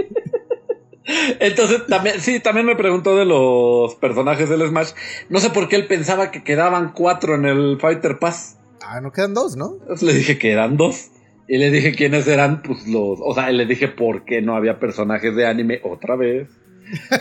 [1.39, 4.89] Entonces, también, sí, también me preguntó de los personajes del Smash.
[5.29, 8.57] No sé por qué él pensaba que quedaban cuatro en el Fighter Pass.
[8.81, 9.77] Ah, no quedan dos, ¿no?
[9.81, 11.09] Entonces le dije que eran dos.
[11.47, 13.19] Y le dije quiénes eran, pues los.
[13.21, 16.49] O sea, le dije por qué no había personajes de anime otra vez.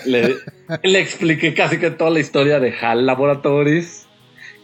[0.05, 0.37] Le,
[0.83, 4.07] le expliqué casi que toda la historia de HAL Laboratories.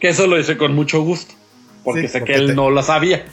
[0.01, 1.35] Que eso lo hice con mucho gusto.
[1.85, 3.25] Porque Sí, sé porque que él te- no lo sabía.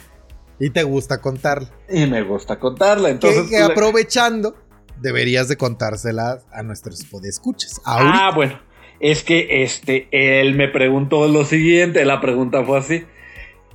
[0.60, 1.70] Y te gusta contarla.
[1.88, 3.10] Y me gusta contarla.
[3.10, 3.48] Entonces.
[3.48, 4.56] que aprovechando,
[5.00, 7.80] deberías de contárselas a nuestros podescuchas.
[7.84, 8.28] Ahorita.
[8.28, 8.58] Ah, bueno.
[9.00, 12.04] Es que este, él me preguntó lo siguiente.
[12.04, 13.04] La pregunta fue así: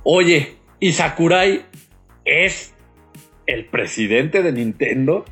[0.02, 1.64] Oye, ¿y Sakurai
[2.26, 2.74] es
[3.46, 5.24] el presidente de Nintendo?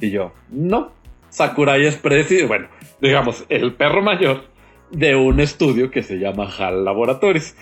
[0.00, 0.92] Y yo, no.
[1.36, 2.68] Sakurai es presidente, bueno,
[2.98, 4.44] digamos, el perro mayor
[4.90, 7.58] de un estudio que se llama HAL Laboratories.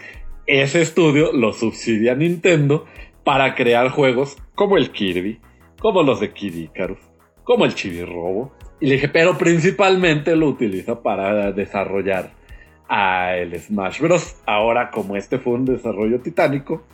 [0.47, 2.85] Ese estudio lo subsidia Nintendo
[3.25, 5.41] para crear juegos como el Kirby,
[5.81, 6.69] como los de Kid
[7.43, 8.53] como el Chibi Robo.
[8.79, 12.31] Y le dije, pero principalmente lo utiliza para desarrollar
[12.89, 14.37] a el Smash Bros.
[14.47, 16.85] Ahora, como este fue un desarrollo titánico,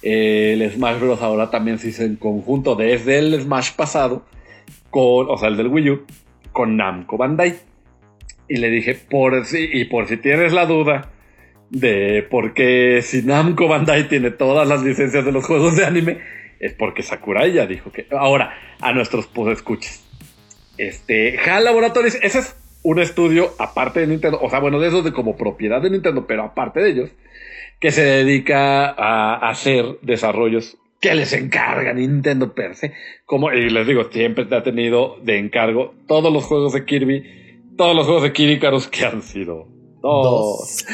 [0.00, 1.20] el Smash Bros.
[1.20, 4.22] ahora también se hizo en conjunto desde el Smash pasado,
[4.88, 6.06] con, o sea, el del Wii U,
[6.52, 7.54] con Namco Bandai.
[8.48, 11.10] Y le dije, por si, y por si tienes la duda
[11.70, 16.18] de por qué si Namco Bandai tiene todas las licencias de los juegos de anime,
[16.58, 18.06] es porque Sakurai ya dijo que.
[18.10, 20.04] Ahora, a nuestros escuches.
[20.76, 25.04] Este, HAL Laboratories, ese es un estudio aparte de Nintendo, o sea, bueno, de esos
[25.04, 27.10] de como propiedad de Nintendo, pero aparte de ellos,
[27.78, 32.92] que se dedica a hacer desarrollos que les encarga Nintendo per se.
[33.24, 37.72] Como, y les digo, siempre te ha tenido de encargo todos los juegos de Kirby,
[37.76, 39.66] todos los juegos de Kid Icarus que han sido
[40.02, 40.86] dos.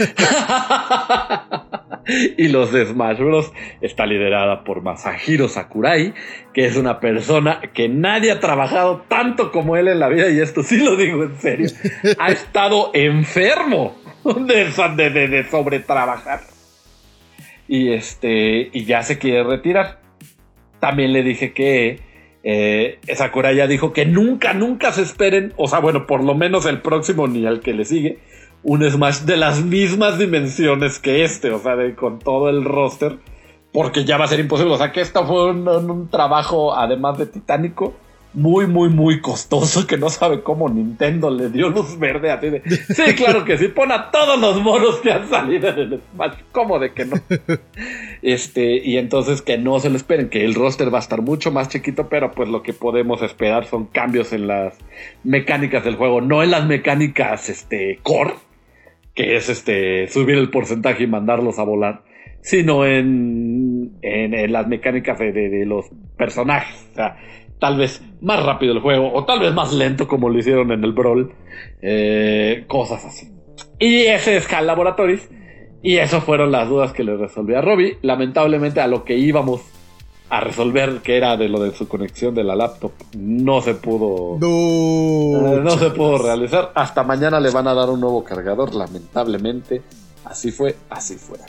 [2.37, 3.53] y los de Smash Bros.
[3.81, 6.15] está liderada por Masahiro Sakurai,
[6.55, 10.41] que es una persona que nadie ha trabajado tanto como él en la vida, y
[10.41, 11.69] esto sí lo digo en serio.
[12.19, 14.67] ha estado enfermo de,
[14.97, 16.56] de, de, de sobretrabajar
[17.69, 20.01] y este y ya se quiere retirar.
[20.81, 22.01] También le dije que
[22.43, 26.65] eh, Sakurai ya dijo que nunca, nunca se esperen, o sea, bueno, por lo menos
[26.67, 28.19] el próximo ni el que le sigue,
[28.63, 33.19] un Smash de las mismas dimensiones que este, o sea, de, con todo el roster,
[33.73, 34.75] porque ya va a ser imposible.
[34.75, 37.95] O sea, que esto fue un, un trabajo, además de titánico,
[38.37, 42.49] muy, muy, muy costoso que no sabe cómo Nintendo le dio luz verde a ti.
[42.67, 46.35] Sí, claro que sí, pon a todos los monos que han salido en el Smash.
[46.53, 47.17] ¿Cómo de que no?
[48.21, 51.51] Este, y entonces que no se lo esperen, que el roster va a estar mucho
[51.51, 54.77] más chiquito, pero pues lo que podemos esperar son cambios en las
[55.25, 58.35] mecánicas del juego, no en las mecánicas este, core,
[59.15, 62.03] que es este, subir el porcentaje y mandarlos a volar,
[62.43, 65.87] sino en, en, en las mecánicas de, de, de los
[66.19, 66.87] personajes.
[66.93, 67.17] O sea,
[67.59, 70.85] tal vez más rápido el juego o tal vez más lento como lo hicieron en
[70.85, 71.33] el Brawl.
[71.83, 73.31] Eh, cosas así.
[73.79, 75.29] Y ese es HAL Laboratories.
[75.83, 77.99] Y eso fueron las dudas que le resolví a Robbie.
[78.03, 79.61] Lamentablemente a lo que íbamos
[80.29, 84.39] a resolver, que era de lo de su conexión de la laptop, no se pudo...
[84.41, 86.73] No, eh, no se pudo realizar.
[86.75, 89.83] Hasta mañana le van a dar un nuevo cargador, lamentablemente.
[90.25, 91.45] Así fue, así fuera.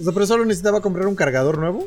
[0.00, 1.86] O sea, pero solo necesitaba comprar un cargador nuevo.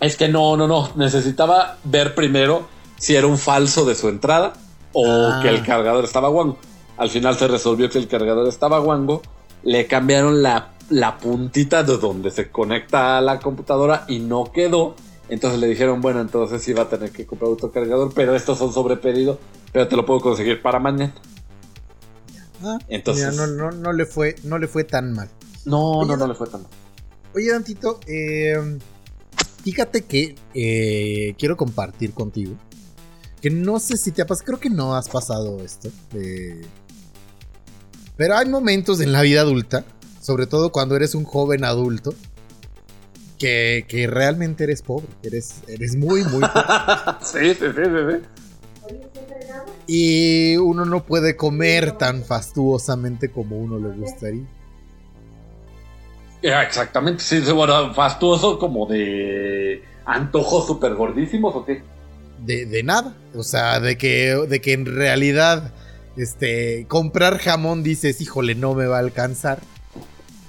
[0.00, 0.90] Es que no, no, no.
[0.96, 4.54] Necesitaba ver primero si era un falso de su entrada
[4.92, 5.40] o Ah.
[5.42, 6.58] que el cargador estaba guango.
[6.96, 9.22] Al final se resolvió que el cargador estaba guango.
[9.62, 14.94] Le cambiaron la, la puntita de donde se conecta a la computadora y no quedó.
[15.28, 18.58] Entonces le dijeron, bueno, entonces sí va a tener que comprar otro cargador, pero estos
[18.58, 19.38] son sobre pedido,
[19.72, 21.14] pero te lo puedo conseguir para mañana.
[22.64, 25.28] Ah, Entonces- mira, no, no, no le fue, no le fue tan mal.
[25.64, 26.70] No, Oye, no, no no- le fue tan mal.
[27.34, 28.78] Oye, Dantito, eh,
[29.64, 32.54] fíjate que eh, quiero compartir contigo.
[33.40, 35.90] Que no sé si te ha pasado, creo que no has pasado esto.
[36.14, 36.60] eh,
[38.16, 39.82] pero hay momentos en la vida adulta,
[40.20, 42.12] sobre todo cuando eres un joven adulto,
[43.38, 45.08] que, que realmente eres pobre.
[45.22, 46.52] Eres, eres muy, muy pobre.
[47.22, 48.40] sí, sí, sí, sí.
[49.86, 54.46] Y uno no puede comer tan fastuosamente como uno le gustaría.
[56.42, 61.82] Ya, exactamente, sí, bueno, fastuoso como de antojos súper gordísimos o qué.
[62.44, 63.14] de, de nada.
[63.34, 65.72] O sea, de que, de que en realidad
[66.16, 69.60] este, comprar jamón dices, híjole, no me va a alcanzar.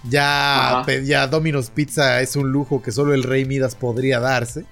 [0.10, 4.65] Ya, pe- ya Domino's Pizza es un lujo que solo el Rey Midas podría darse.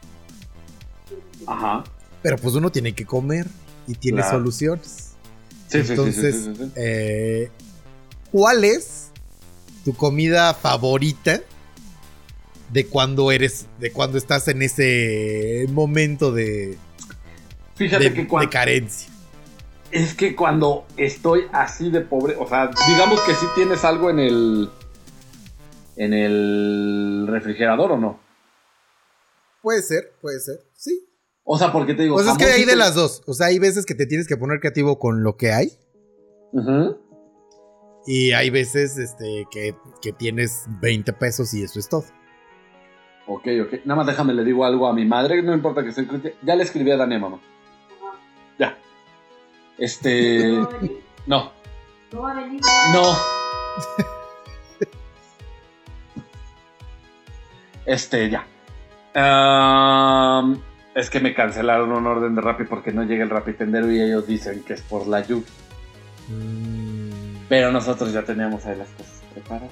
[1.45, 1.83] Ajá.
[2.21, 3.45] Pero pues uno tiene que comer
[3.87, 4.37] y tiene Claro.
[4.37, 5.11] soluciones.
[5.67, 6.71] Sí, Entonces, sí, sí, sí, sí.
[6.77, 7.51] eh,
[8.31, 8.98] ¿cuál es
[9.85, 11.41] tu comida favorita
[12.71, 16.77] de cuando eres, de cuando estás en ese momento de,
[17.75, 19.11] Fíjate de- que de cuando, carencia?
[19.91, 24.19] es que cuando estoy así de pobre, o sea, digamos que sí tienes algo en
[24.19, 24.69] el
[25.95, 28.19] en el refrigerador o no.
[29.61, 31.05] Puede ser, puede ser, sí.
[31.43, 33.23] O sea, porque te digo, Pues es que hay de las dos.
[33.25, 35.73] O sea, hay veces que te tienes que poner creativo con lo que hay.
[36.53, 36.97] Ujú.
[38.05, 42.05] Y hay veces este, que, que tienes 20 pesos y eso es todo.
[43.27, 43.85] Ok, ok.
[43.85, 46.35] Nada más déjame le digo algo a mi madre, no importa que se escuche.
[46.41, 47.39] Ya le escribí a Dani, mamá.
[48.57, 48.77] Ya.
[49.77, 50.69] Este, ¿No
[51.27, 51.51] no,
[52.11, 52.61] ¿No va a venir?
[52.93, 53.15] no.
[57.85, 58.45] Este, ya.
[60.95, 63.99] Es que me cancelaron un orden de Rappi porque no llega el Rappi tendero y
[63.99, 65.47] ellos dicen que es por la lluvia.
[66.27, 66.88] Mm,
[67.49, 69.71] Pero nosotros ya teníamos ahí las cosas preparadas.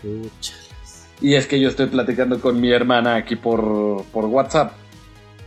[0.00, 1.08] púchalas.
[1.20, 4.72] Y es que yo estoy platicando con mi hermana aquí por, por WhatsApp.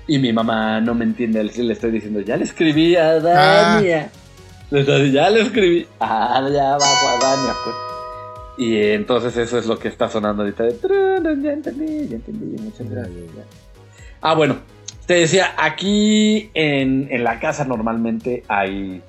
[0.07, 1.43] Y mi mamá no me entiende.
[1.43, 4.09] Le le estoy diciendo, ya le escribí a Dania.
[4.71, 5.87] Le estoy diciendo, ya le escribí.
[5.99, 7.75] Ah, ya bajo a Dania, pues.
[8.57, 10.63] Y entonces eso es lo que está sonando ahorita.
[10.63, 10.75] de
[11.41, 12.61] Ya entendí, ya entendí.
[12.61, 13.15] Muchas gracias.
[14.21, 14.57] Ah, bueno.
[15.05, 19.01] Te decía, aquí en, en la casa normalmente hay...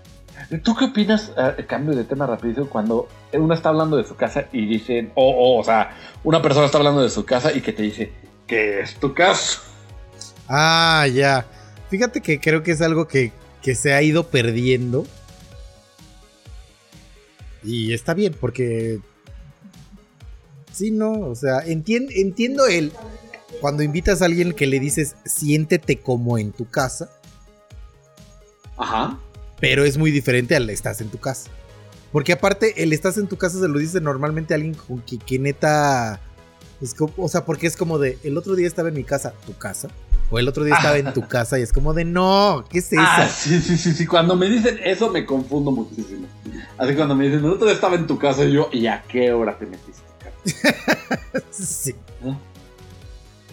[0.58, 4.46] ¿Tú qué opinas, eh, cambio de tema rapidísimo, cuando uno está hablando de su casa
[4.52, 7.72] y dicen, o, o, o sea, una persona está hablando de su casa y que
[7.72, 8.12] te dice,
[8.48, 9.60] ¿qué es tu casa?
[10.48, 11.46] Ah, ya.
[11.88, 13.32] Fíjate que creo que es algo que
[13.62, 15.06] que se ha ido perdiendo.
[17.62, 19.00] Y está bien, porque.
[20.72, 22.92] Sí, no, o sea, entien- entiendo el.
[23.60, 27.10] Cuando invitas a alguien que le dices, siéntete como en tu casa,
[28.78, 29.18] Ajá.
[29.60, 31.50] Pero es muy diferente al estás en tu casa.
[32.12, 35.18] Porque aparte, el estás en tu casa se lo dice normalmente a alguien con que,
[35.18, 36.20] que neta.
[36.80, 39.34] Es como, o sea, porque es como de, el otro día estaba en mi casa,
[39.46, 39.88] tu casa.
[40.30, 42.92] O el otro día estaba en tu casa y es como de, no, ¿qué es
[42.92, 43.02] eso?
[43.04, 44.06] Ah, sí, sí, sí, sí.
[44.06, 46.26] Cuando me dicen eso me confundo muchísimo.
[46.78, 49.04] Así cuando me dicen, el otro día estaba en tu casa y yo, ¿y a
[49.06, 50.02] qué hora te metiste?
[50.22, 51.94] cara?" Sí.
[52.22, 52.40] ¿No?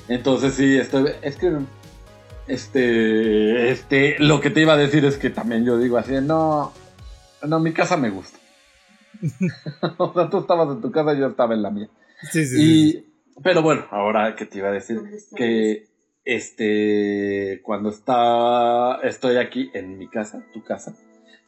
[0.07, 1.57] Entonces sí, estoy, es que
[2.47, 6.73] este, este, lo que te iba a decir es que también yo digo así, no,
[7.43, 8.37] no, mi casa me gusta.
[9.97, 11.89] o sea, tú estabas en tu casa y yo estaba en la mía.
[12.31, 12.97] Sí, sí, sí, sí.
[12.97, 15.01] Y, pero bueno, ahora que te iba a decir
[15.35, 15.87] que
[16.23, 20.95] este, cuando está, estoy aquí en mi casa, tu casa,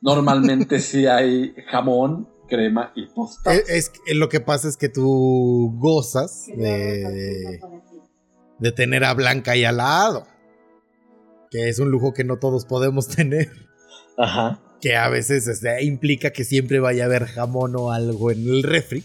[0.02, 3.54] normalmente sí hay jamón, crema y tosta.
[3.54, 7.60] Es, es que lo que pasa es que tú gozas de,
[8.58, 10.28] de tener a Blanca ahí al lado.
[11.52, 13.50] Que es un lujo que no todos podemos tener.
[14.18, 14.60] Ajá.
[14.82, 19.04] Que a veces implica que siempre vaya a haber jamón o algo en el refri.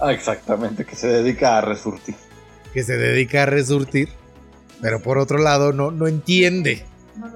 [0.00, 2.14] Ah, exactamente, que se dedica a resurtir.
[2.74, 4.08] Que se dedica a resurtir.
[4.82, 6.84] Pero por otro lado, no, no entiende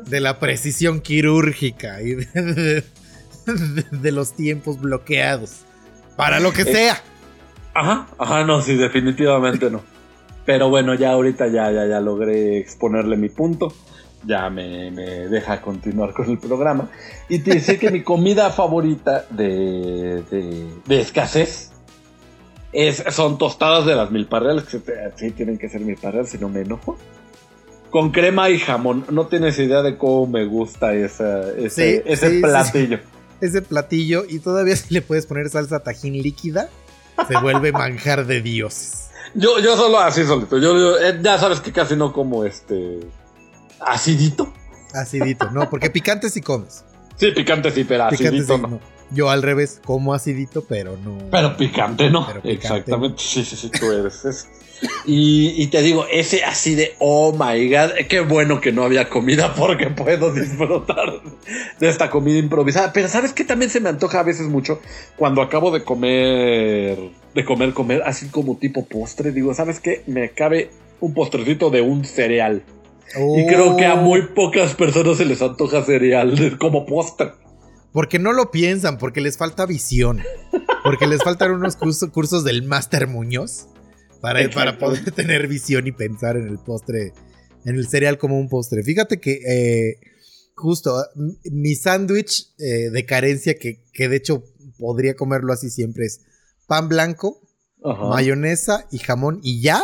[0.06, 2.84] de la precisión quirúrgica y de, de-
[3.90, 5.62] de los tiempos bloqueados.
[6.16, 7.02] Para lo que Eh, sea.
[7.72, 9.82] Ajá, ajá, no, sí, definitivamente no.
[10.44, 13.72] Pero bueno, ya ahorita ya, ya, ya logré exponerle mi punto.
[14.24, 16.90] Ya me, me deja continuar con el programa.
[17.28, 21.70] Y te decía que mi comida favorita de, de, de escasez
[22.72, 24.80] es, son tostadas de las milparreales, que
[25.16, 26.98] sí tienen que ser milparreales, si no me enojo.
[27.90, 29.04] Con crema y jamón.
[29.10, 32.40] No tienes idea de cómo me gusta esa, ese, Sí, ese sí, sí.
[32.42, 32.98] platillo.
[33.40, 36.68] ese platillo y todavía si le puedes poner salsa tajín líquida,
[37.26, 39.08] se vuelve manjar de dioses.
[39.34, 40.58] Yo, yo solo así solito.
[40.58, 43.00] Yo, yo, eh, ya sabes que casi no como este
[43.80, 44.52] acidito.
[44.94, 46.84] Acidito, no, porque picante sí comes.
[47.16, 48.68] Sí, picante sí, pero Picante acidito sí, no.
[48.68, 48.80] no.
[49.12, 51.18] Yo al revés, como acidito, pero no.
[51.30, 52.26] Pero picante no.
[52.26, 53.22] Pero picante Exactamente.
[53.22, 54.48] Sí, sí, sí, tú eres.
[55.04, 59.08] Y, y te digo, ese así de, oh my god, qué bueno que no había
[59.08, 61.20] comida porque puedo disfrutar
[61.78, 62.92] de esta comida improvisada.
[62.92, 63.44] Pero ¿sabes qué?
[63.44, 64.80] También se me antoja a veces mucho
[65.16, 66.98] cuando acabo de comer,
[67.34, 69.32] de comer, comer, así como tipo postre.
[69.32, 70.02] Digo, ¿sabes qué?
[70.06, 70.70] Me cabe
[71.00, 72.62] un postrecito de un cereal.
[73.36, 77.32] Y creo que a Oh, muy pocas personas se les antoja cereal como postre.
[77.92, 80.20] Porque no lo piensan, porque les falta visión.
[80.84, 83.66] Porque les faltan unos curso- cursos del Máster Muñoz
[84.20, 87.12] para, para poder tener visión y pensar en el postre,
[87.64, 88.82] en el cereal como un postre.
[88.84, 89.96] Fíjate que eh,
[90.54, 94.44] justo m- mi sándwich eh, de carencia, que, que de hecho
[94.78, 96.20] podría comerlo así siempre, es
[96.68, 97.40] pan blanco,
[97.84, 98.04] Ajá.
[98.06, 99.82] mayonesa y jamón y ya.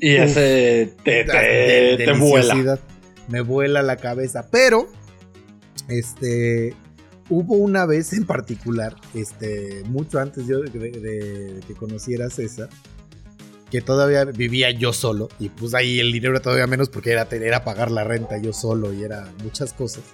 [0.00, 2.78] Y Uf, ese te, te, de- te vuela.
[3.28, 4.46] Me vuela la cabeza.
[4.50, 4.88] Pero,
[5.88, 6.74] este,
[7.30, 12.30] hubo una vez en particular, este, mucho antes yo de, de- de que conociera a
[12.30, 12.68] César,
[13.70, 15.28] que todavía vivía yo solo.
[15.38, 18.52] Y pues ahí el dinero era todavía menos porque era, era pagar la renta yo
[18.52, 20.04] solo y era muchas cosas.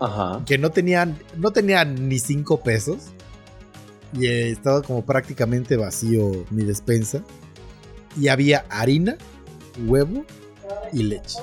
[0.00, 0.42] Ajá.
[0.46, 2.98] Que no tenían, no tenían ni cinco pesos.
[4.12, 7.22] Y eh, estaba como prácticamente vacío mi despensa.
[8.16, 9.16] Y había harina,
[9.86, 10.24] huevo
[10.92, 11.38] y leche.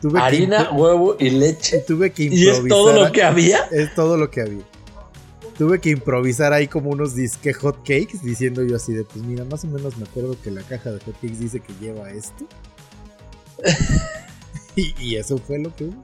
[0.00, 1.80] Tuve Harina, huevo y leche.
[1.80, 3.58] tuve que ¿Y es todo improvisar- lo que había?
[3.70, 4.64] Es todo lo que había.
[5.58, 9.44] Tuve que improvisar ahí como unos disque hot cakes, diciendo yo así de, pues mira,
[9.44, 12.46] más o menos me acuerdo que la caja de hot cakes dice que lleva esto.
[14.76, 16.02] y, y eso fue lo que hubo.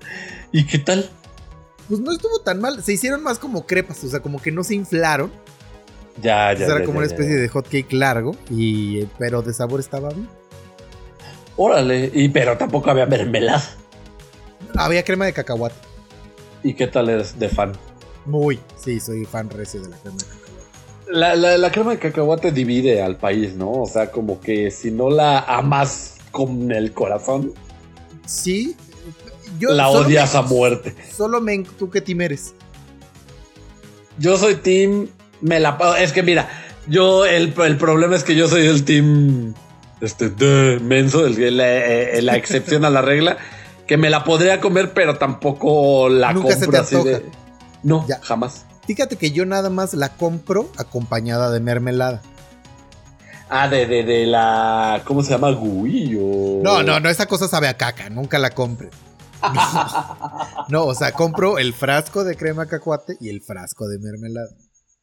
[0.52, 1.08] ¿Y qué tal?
[1.88, 4.62] Pues no estuvo tan mal, se hicieron más como crepas, o sea, como que no
[4.64, 5.32] se inflaron.
[6.22, 6.64] Ya, ya.
[6.66, 10.08] Era ya, como ya, una especie de hot cake largo, y, pero de sabor estaba
[10.10, 10.28] bien.
[11.56, 13.62] Órale, y pero tampoco había mermelada.
[14.76, 15.76] Había crema de cacahuate.
[16.62, 17.72] ¿Y qué tal eres de fan?
[18.24, 20.46] Muy, sí, soy fan recio de la crema de cacahuate.
[21.08, 23.70] La, la- la crema de cacahuate divide al país, ¿no?
[23.70, 27.52] O sea, como que si no la amas con el corazón,
[28.26, 28.74] Sí,
[29.60, 30.94] yo la odias me- a muerte.
[31.16, 32.54] Solo me, tú qué team eres.
[34.18, 35.06] Yo soy team.
[35.40, 36.48] Me la Es que mira,
[36.86, 39.54] yo el, el problema es que yo soy el team.
[40.00, 43.36] Este, de menso, el- la, eh, la excepción a la regla.
[43.86, 47.18] Que me la podría comer, pero tampoco la Nunca se te así antoja.
[47.18, 47.30] de.
[47.84, 48.18] No, Ya.
[48.22, 48.66] jamás.
[48.86, 52.20] Fíjate que yo nada más la compro acompañada de mermelada.
[53.48, 55.02] Ah, de, de, de la.
[55.04, 55.50] ¿Cómo se llama?
[55.52, 56.60] Gui o.
[56.64, 58.90] No, no, no, esa cosa sabe a caca, nunca la compre.
[60.68, 64.48] No, o sea, compro el frasco de crema cacahuate y el frasco de mermelada.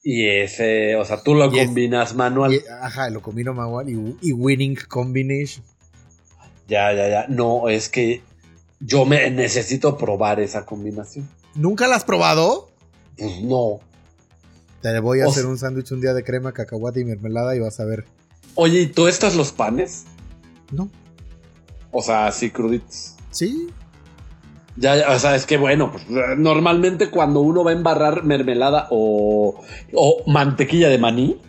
[0.03, 2.53] Y ese, o sea, tú lo combinas manual.
[2.53, 5.63] Y, ajá, lo combino manual y, y winning combination.
[6.67, 7.25] Ya, ya, ya.
[7.29, 8.21] No, es que
[8.81, 11.29] yo me necesito probar esa combinación.
[11.55, 12.69] ¿Nunca la has probado?
[13.17, 13.79] Pues no.
[14.81, 17.59] Te voy a O hacer un sándwich un día de crema, cacahuate y mermelada y
[17.59, 18.03] vas a ver.
[18.55, 20.03] Oye, ¿y tú estás los panes?
[20.71, 20.89] No.
[21.91, 23.15] O sea, así cruditos.
[23.31, 23.69] Sí.
[24.76, 26.03] Ya, o sea, es que bueno, pues,
[26.38, 29.61] normalmente cuando uno va a embarrar mermelada o,
[29.93, 31.39] o mantequilla de maní,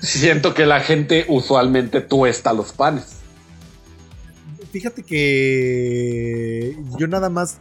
[0.00, 3.18] siento que la gente usualmente tuesta los panes.
[4.72, 7.58] Fíjate que yo nada más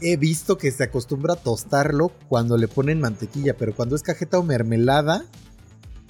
[0.00, 4.38] he visto que se acostumbra a tostarlo cuando le ponen mantequilla, pero cuando es cajeta
[4.38, 5.24] o mermelada,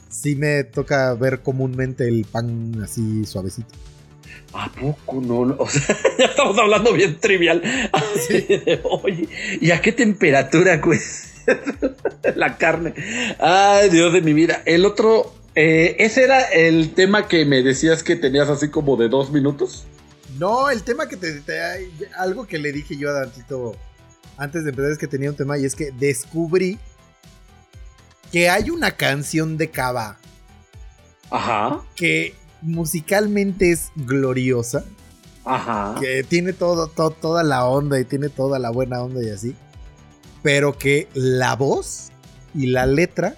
[0.09, 3.75] sí me toca ver comúnmente el pan así suavecito.
[4.53, 5.41] ¿A poco no?
[5.59, 7.63] O sea, ya estamos hablando bien trivial.
[7.93, 9.29] Así de, Oye,
[9.61, 11.29] ¿y a qué temperatura cuece
[12.35, 12.95] la carne?
[13.39, 14.63] Ay, Dios de mi vida.
[14.65, 19.09] El otro, eh, ese era el tema que me decías que tenías así como de
[19.09, 19.85] dos minutos.
[20.39, 21.61] No, el tema que te, te-
[22.17, 23.77] algo que le dije yo a Dantito
[24.37, 26.79] antes de empezar es que tenía un tema y es que descubrí
[28.31, 30.17] que hay una canción de Cava
[31.31, 34.85] Ajá, que musicalmente es gloriosa,
[35.45, 35.95] ajá.
[36.01, 39.55] que tiene todo, to- toda la onda y tiene toda la buena onda y así,
[40.43, 42.11] pero que la voz
[42.55, 43.35] y la letra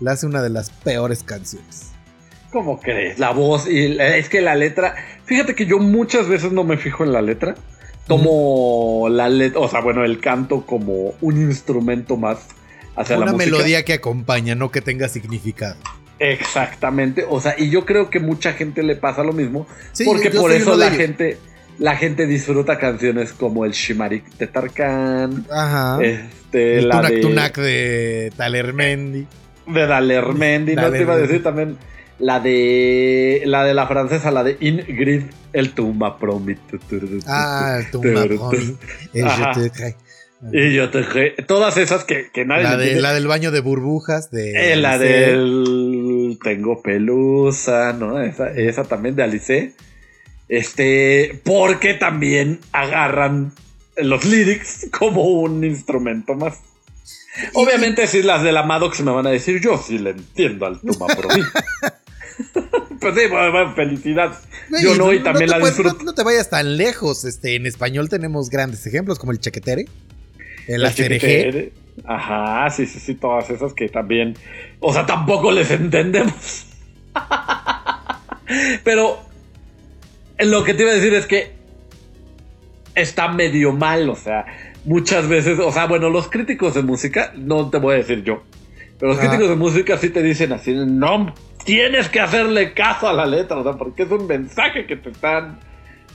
[0.00, 1.92] la hace una de las peores canciones.
[2.52, 3.18] ¿Cómo crees?
[3.18, 4.94] La voz y la- es que la letra.
[5.24, 7.54] Fíjate que yo muchas veces no me fijo en la letra.
[8.06, 12.38] Tomo la letra, o sea, bueno, el canto como un instrumento más
[12.94, 13.50] hacia la una música.
[13.50, 15.76] melodía que acompaña, no que tenga significado.
[16.18, 17.24] Exactamente.
[17.28, 19.66] O sea, y yo creo que mucha gente le pasa lo mismo.
[19.92, 20.98] Sí, porque por eso la ellos.
[20.98, 21.38] gente.
[21.78, 25.44] La gente disfruta canciones como el Shimarik de Tarkan.
[25.50, 25.98] Ajá.
[26.02, 29.26] Este, el la Tunak de, Tunak de Talermendi.
[29.66, 30.74] de Dalermendi.
[30.74, 31.76] No te iba a decir también.
[32.18, 33.42] La de.
[33.44, 36.58] La de la francesa, la de Ingrid, el Tumba Promit.
[37.26, 38.76] Ah, el Tumba Promi,
[40.52, 41.02] Y yo te
[41.46, 44.30] Todas esas que, que nadie La, de, la del baño de burbujas.
[44.30, 48.20] De Eh, la del Tengo pelusa, ¿no?
[48.20, 49.72] Esa, esa también de Alice.
[50.48, 53.52] Este, porque también agarran
[53.96, 56.58] los lyrics como un instrumento más.
[57.54, 60.80] Obviamente, si las de la Maddox me van a decir, yo sí le entiendo al
[60.80, 61.28] Tuma Pro.
[63.00, 64.32] pues sí, bueno, felicidad.
[64.82, 65.98] Yo no, y también te la puedes- disfruto.
[65.98, 67.24] no- no te vayas tan lejos.
[67.24, 69.86] Este, en español tenemos grandes ejemplos como el chequetere,
[70.66, 71.26] el acereje.
[71.38, 71.72] chiquitere.
[72.04, 74.34] Ajá, sí, sí, sí, todas esas que también.
[74.80, 76.66] O sea, tampoco les entendemos.
[78.84, 79.18] Pero
[80.38, 81.52] lo que te iba a decir es que
[82.94, 84.46] está medio mal, o sea,
[84.84, 88.42] muchas veces, o sea, bueno, los críticos de música, no te voy a decir yo,
[88.98, 89.28] pero los Ajá.
[89.28, 93.56] críticos de música sí te dicen así, no, tienes que hacerle caso a la letra,
[93.58, 95.58] o sea, porque es un mensaje que te están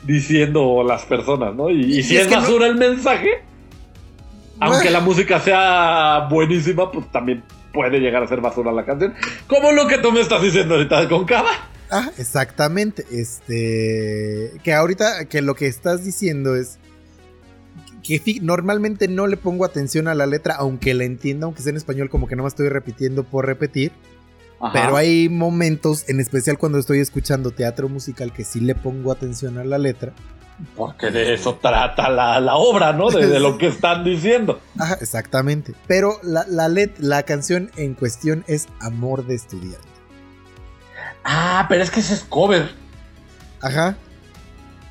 [0.04, 1.70] diciendo las personas, ¿no?
[1.70, 3.30] Y, y si Y es es, que no- basura el mensaje,
[4.62, 7.44] aunque la música sea buenísima, pues también
[7.74, 9.14] puede llegar a ser basura la canción.
[9.48, 11.52] Como lo que tú me estás diciendo ahorita con Cava.
[11.90, 13.06] Ah, exactamente.
[13.12, 14.54] Este.
[14.64, 16.80] Que ahorita que lo que estás diciendo es.
[18.04, 21.78] Que normalmente no le pongo atención a la letra, aunque la entienda, aunque sea en
[21.78, 23.92] español, como que no me estoy repitiendo por repetir.
[24.74, 29.58] Pero hay momentos, en especial cuando estoy escuchando teatro musical, que sí le pongo atención
[29.58, 30.14] a la letra.
[30.76, 33.10] Porque de eso trata la, la obra, ¿no?
[33.10, 34.62] De, de lo que están diciendo.
[34.78, 35.74] Ajá, exactamente.
[35.88, 39.80] Pero la, la, let- la canción en cuestión es Amor de Estudiante.
[41.24, 42.70] Ah, pero es que ese es cover.
[43.62, 43.96] Ajá.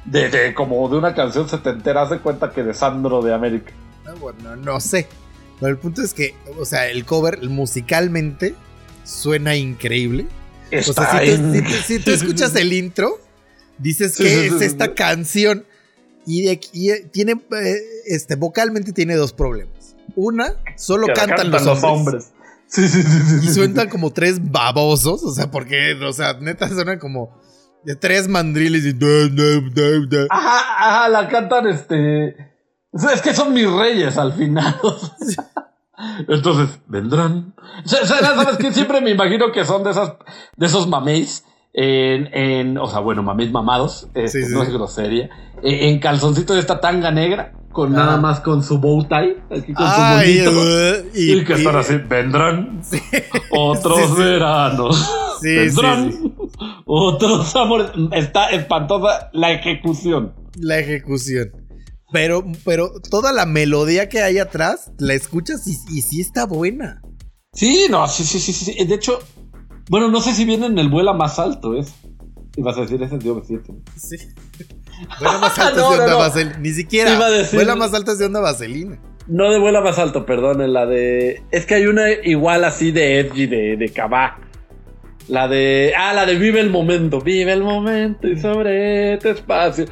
[0.05, 2.03] De, de- como de una canción setentera.
[2.03, 3.73] Haz de cuenta que de Sandro de América.
[4.07, 5.09] Ah, Bueno, no sé.
[5.61, 8.55] Pero el punto es que, o sea, el cover musicalmente
[9.05, 10.27] suena increíble.
[10.69, 13.19] O sea, Está si tú, en- si tú- si tú escuchas el intro,
[13.81, 15.65] dices Sí, que sí, es sí, esta canción.
[16.27, 17.77] Y, de- y, eh, tiene, eh,
[18.07, 19.97] este, vocalmente tiene dos problemas.
[20.15, 22.33] Una, solo que cantan, los, hombres,
[22.67, 23.55] Sí, sí, sí, sí, Y sí.
[23.55, 25.25] suenan como tres babosos.
[25.25, 27.37] O sea, porque, o sea, neta suenan como
[27.85, 28.97] de tres mandriles y.
[30.31, 32.37] Ajá, ajá, la cantan este.
[32.93, 34.77] Es que son mis reyes al final.
[36.29, 37.55] Entonces, vendrán.
[37.85, 38.73] ¿Sabes qué?
[38.73, 40.13] Siempre me imagino que son de esas,
[40.57, 41.45] de esos mameis.
[41.73, 45.31] En, en, o sea, bueno, mameis mamados, este, Sí, sí, no es grosería.
[45.63, 47.99] En, en calzoncito de esta tanga negra, con Ah.
[47.99, 50.61] nada más con su bow tie, aquí con Ay, su bonito.
[50.61, 53.01] uh, y, Y, que están y- así, vendrán Sí.
[53.51, 55.11] otros veranos.
[55.43, 56.13] Vendrán
[56.87, 57.91] otros amores.
[58.13, 60.35] Está espantosa la ejecución.
[60.57, 61.53] La ejecución.
[62.13, 67.01] Pero, pero toda la melodía que hay atrás, la escuchas y, y sí está buena.
[67.53, 68.85] Sí, no, sí, sí, sí, sí.
[68.85, 69.21] De hecho,
[69.91, 71.93] bueno, no sé si viene en el vuela más alto, ¿es?
[72.57, 73.63] Y vas a decir, ese es de OV7.
[73.97, 74.17] Sí.
[75.21, 76.19] Vuela más alta No, es de no, onda no.
[76.19, 76.59] vaselina.
[76.59, 77.15] Ni siquiera.
[77.15, 78.99] Iba a decir- Vuela más alta es de onda vaselina.
[79.29, 81.43] No de vuela más alto, perdón, en la de.
[81.53, 84.39] Es que hay una igual así de Edgy, de, de Cabá.
[85.31, 85.93] La de.
[85.97, 87.21] Ah, la de Vive el momento.
[87.21, 89.87] Vive el momento y sobre este espacio.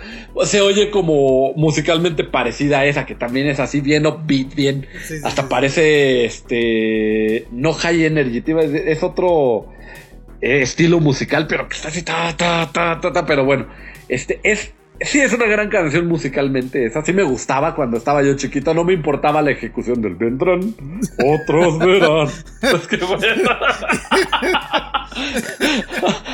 [0.44, 4.86] Se oye como musicalmente parecida a esa, que también es así, bien upbeat, bien.
[5.04, 5.48] Sí, sí, Hasta sí.
[5.48, 6.24] parece.
[6.24, 7.46] Este.
[7.52, 8.42] No high energy.
[8.84, 9.68] Es otro
[10.40, 12.02] eh, estilo musical, pero que está así.
[12.02, 13.68] Ta, ta, ta, ta, ta, pero bueno.
[14.08, 14.74] Este es.
[15.00, 16.84] Sí, es una gran canción musicalmente.
[16.84, 18.74] Esa sí me gustaba cuando estaba yo chiquito.
[18.74, 20.74] No me importaba la ejecución del vendrán.
[21.24, 22.28] Otros verán.
[22.62, 23.22] Es que bueno.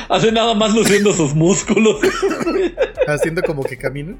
[0.09, 1.97] Hace nada más luciendo sus músculos.
[3.07, 4.15] Haciendo como que camina.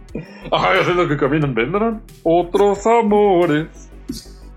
[0.51, 3.67] Ay, haciendo que caminan, vendrán otros amores.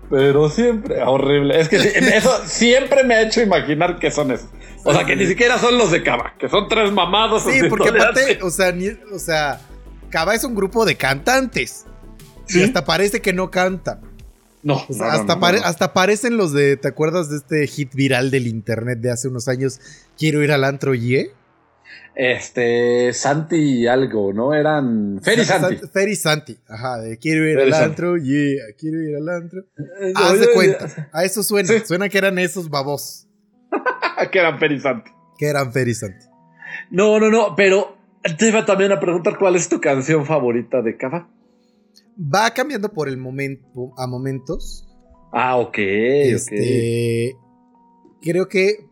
[0.09, 1.59] Pero siempre, horrible.
[1.59, 4.49] Es que sí, eso siempre me ha hecho imaginar que son esos.
[4.83, 7.43] O sea, que ni siquiera son los de Cava, que son tres mamados.
[7.43, 8.37] Sí, porque aparte, así.
[8.41, 9.59] o sea, ni- o sea,
[10.09, 11.85] Cava es un grupo de cantantes.
[12.47, 12.59] Sí.
[12.59, 14.01] Y hasta parece que no cantan.
[14.63, 15.65] No, O sea, no, hasta, no, pare- no.
[15.65, 16.75] hasta parecen los de.
[16.77, 19.79] ¿Te acuerdas de este hit viral del internet de hace unos años?
[20.17, 21.29] Quiero ir al antro y
[22.15, 24.53] Este, Santi algo, ¿no?
[24.53, 25.21] Eran.
[25.23, 25.77] Fer y Santi.
[25.93, 26.57] Fer y Santi.
[26.67, 27.89] Ajá, de quiero ir Fer y al Santi.
[27.89, 29.61] antro, yeah, quiero ir al antro.
[30.01, 31.09] Eh, Haz yo- de cuenta.
[31.13, 31.69] A eso suena.
[31.69, 31.81] Sí.
[31.85, 33.27] Suena que eran esos babos.
[34.31, 35.11] que eran Fer y Santi.
[35.37, 36.25] Que eran Fer y Santi.
[36.91, 37.95] No, no, no, pero
[38.37, 41.29] te iba también a preguntar cuál es tu canción favorita de Cava.
[42.17, 44.85] Va cambiando por el momento, a momentos.
[45.31, 45.77] Ah, ok, ok.
[45.77, 47.35] Este.
[48.21, 48.85] Creo que.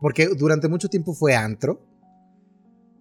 [0.00, 1.80] Porque durante mucho tiempo fue antro.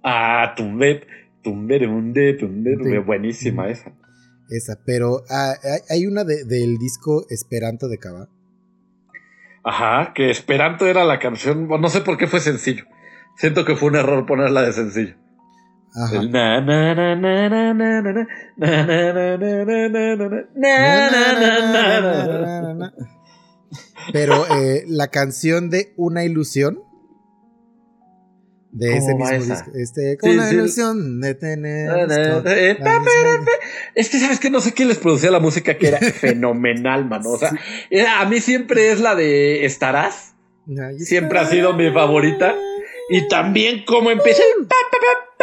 [0.04, 1.02] Ah, tumbe,
[1.44, 2.34] tumbe, tumbe,
[2.78, 3.00] tumbe.
[3.00, 3.92] Buenísima esa.
[4.50, 5.54] Esa, pero ah,
[5.90, 8.30] hay- una de- del disco Esperanto de Cava.
[9.64, 11.68] Ajá, que Esperanto era la canción.
[11.68, 12.86] No sé por qué fue sencillo.
[13.36, 15.16] Siento que fue un error ponerla de sencillo.
[24.14, 26.80] Pero eh, la canción de Una ilusión.
[28.72, 29.54] De ¿Cómo ese mismo esa?
[29.56, 29.72] disco.
[29.76, 30.56] Este, con Sí, la sí.
[30.56, 31.90] ilusión de tener.
[32.46, 32.78] Eh,
[33.96, 37.32] Es que sabes que no sé quién les producía la música que era fenomenal, mano.
[37.32, 37.52] O sea,
[38.20, 40.36] a mí siempre es la de Estarás.
[41.00, 42.54] Siempre ha sido mi favorita.
[43.10, 44.44] Y también como empieza.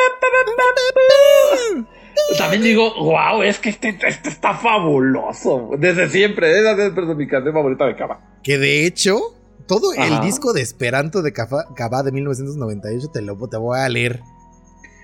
[2.38, 5.70] También digo, wow, es que este, este está fabuloso.
[5.78, 8.20] Desde siempre, esa es mi canción favorita de Cava.
[8.42, 9.18] Que de hecho,
[9.66, 14.20] todo el disco de Esperanto de Cava, de 1998 te lo te voy a leer.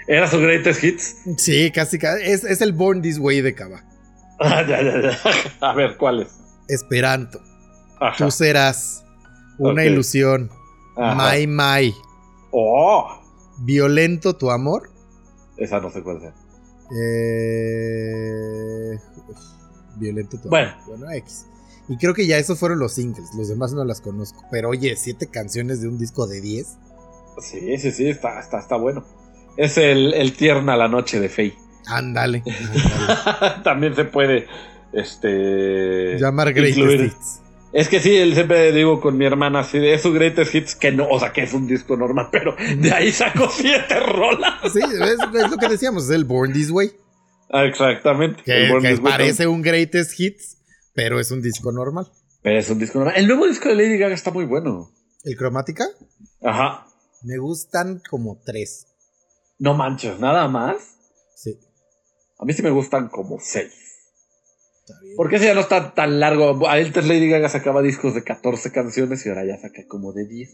[0.06, 1.16] Era su greatest hits.
[1.36, 2.24] Sí, casi, casi.
[2.24, 3.84] Es, es el Born This Way de Cava.
[4.42, 5.18] Ah, ya, ya, ya.
[5.68, 6.28] A ver, ¿cuál es?
[6.66, 7.42] Esperanto.
[8.00, 8.24] Ajá.
[8.24, 9.04] Tú serás
[9.58, 10.50] una ilusión.
[10.96, 11.34] Ajá.
[11.36, 11.94] My, my.
[12.50, 13.20] Oh,
[13.58, 14.89] Violento tu amor.
[15.60, 16.34] Esa no sé cuál sea.
[16.92, 18.98] Eh,
[19.96, 20.72] violento tu Bueno.
[20.86, 21.46] Bueno, X.
[21.88, 23.30] Y creo que ya esos fueron los singles.
[23.36, 24.44] Los demás no las conozco.
[24.50, 26.66] Pero oye, siete canciones de un disco de 10.
[27.40, 29.04] Sí, sí, sí, está, está, está bueno.
[29.56, 31.56] Es el, el tierna la noche de Faye.
[31.86, 32.42] Ándale.
[33.64, 34.46] También se puede.
[34.92, 36.18] Este.
[36.18, 37.00] Llamar Greatest incluir.
[37.06, 37.39] Hits.
[37.72, 40.74] Es que sí, él siempre digo con mi hermana, así de es su greatest hits,
[40.74, 44.72] que no, o sea, que es un disco normal, pero de ahí sacó siete rolas.
[44.72, 46.04] Sí, es, es lo que decíamos.
[46.04, 46.90] Es el Born This Way.
[47.50, 48.42] Ah, exactamente.
[48.42, 50.56] Que, El Born que This Way parece un Greatest Hits.
[50.94, 52.08] Pero es un disco normal.
[52.42, 53.14] Pero es un disco normal.
[53.16, 54.90] El nuevo disco de Lady Gaga está muy bueno.
[55.24, 55.86] El Cromática.
[56.42, 56.86] Ajá.
[57.22, 58.86] Me gustan como tres.
[59.58, 60.96] No manches, nada más.
[61.36, 61.58] Sí.
[62.38, 63.72] A mí sí me gustan como seis.
[64.90, 65.14] Está bien.
[65.16, 66.68] Porque ese ya no está tan largo.
[66.68, 70.50] Antes Lady Gaga sacaba discos de 14 canciones y ahora ya saca como de 10.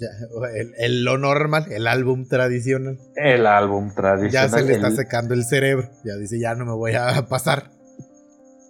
[0.00, 0.06] Ya,
[0.54, 2.98] el, el- lo normal, el álbum tradicional.
[3.16, 4.50] El álbum Ya tradicional.
[4.50, 5.90] se le está el- secando el cerebro.
[6.04, 7.70] Ya dice, ya no me voy a pasar.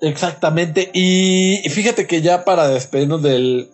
[0.00, 0.90] Exactamente.
[0.92, 3.68] Y fíjate que ya para despedirnos del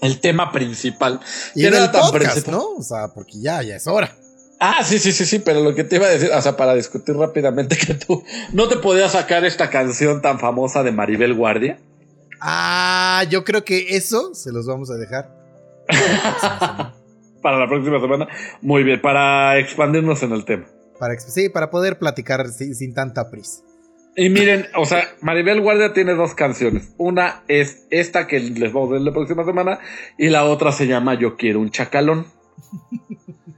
[0.00, 1.20] el tema principal.
[1.54, 2.52] Y que no del era tan podcast, principal.
[2.54, 2.68] ¿no?
[2.76, 4.16] O sea, porque ya, ya es hora.
[4.66, 6.74] Ah, sí, sí, sí, sí, pero lo que te iba a decir, o sea, para
[6.74, 11.78] discutir rápidamente que tú no te podías sacar esta canción tan famosa de Maribel Guardia.
[12.40, 15.28] Ah, yo creo que eso se los vamos a dejar.
[17.42, 18.26] Para la próxima semana.
[18.62, 20.64] Muy bien, para expandirnos en el tema.
[20.98, 23.60] Para, sí, para poder platicar sin, sin tanta prisa.
[24.16, 26.94] Y miren, o sea, Maribel Guardia tiene dos canciones.
[26.96, 29.78] Una es esta que les vamos a ver la próxima semana
[30.16, 32.24] y la otra se llama Yo quiero un chacalón.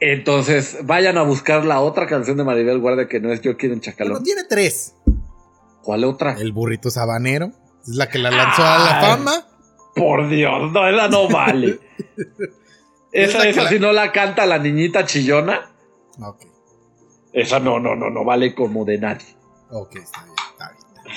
[0.00, 3.74] Entonces, vayan a buscar la otra canción de Maribel Guardia que no es Yo quiero
[3.74, 4.12] un chacalón.
[4.14, 4.94] Bueno, tiene tres.
[5.82, 6.34] ¿Cuál otra?
[6.38, 7.52] El burrito sabanero.
[7.82, 9.46] Es la que la lanzó a la fama.
[9.94, 11.78] Por Dios, no, esa no vale.
[13.12, 15.70] esa, Esa esa, la- si no la canta la niñita chillona,
[16.20, 16.42] Ok,
[17.32, 19.26] esa no, no, no, no vale como de nadie.
[19.70, 21.16] ok, está bien, está bien.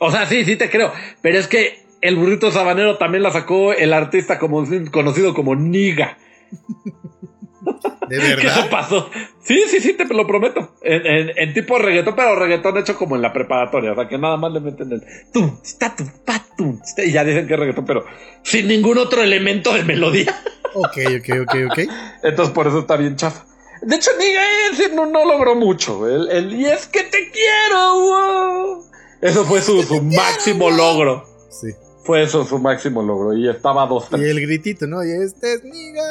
[0.00, 0.92] O sea, sí, sí te creo.
[1.22, 6.18] Pero es que el burrito sabanero también la sacó el artista como, conocido como Niga.
[8.10, 8.70] ¿De ¿Qué se verdad?
[8.70, 9.10] pasó?
[9.42, 10.74] Sí, sí, sí, te lo prometo.
[10.82, 13.92] En, en- en tipo reggaetón, pero reggaetón hecho como en la preparatoria.
[13.92, 15.02] O sea, que nada más le meten el
[15.32, 18.04] tum, sta, tum, pa, tum, y ya dicen que es reggaetón, pero
[18.42, 20.34] sin ningún otro elemento de melodía.
[20.74, 21.78] Ok, ok, ok, ok.
[22.22, 23.44] Entonces por eso está bien chafa.
[23.82, 24.42] De hecho, Niga
[24.72, 26.06] ese no, no logró mucho.
[26.06, 28.84] El, el y es que te quiero, wow.
[29.22, 31.24] Eso fue su, su máximo logro.
[31.50, 31.68] Sí.
[32.04, 33.34] Fue eso su máximo logro.
[33.36, 34.22] Y estaba dos, Y tres.
[34.30, 35.02] el gritito, ¿no?
[35.04, 36.02] Y este es niga.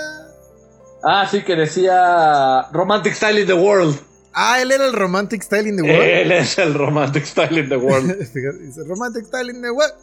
[1.04, 4.00] Ah, sí, que decía Romantic Style in the World.
[4.34, 6.02] Ah, él era el romantic style in the world.
[6.04, 8.16] Él es el Romantic Style in the World.
[8.20, 9.94] Dice romantic style in the world.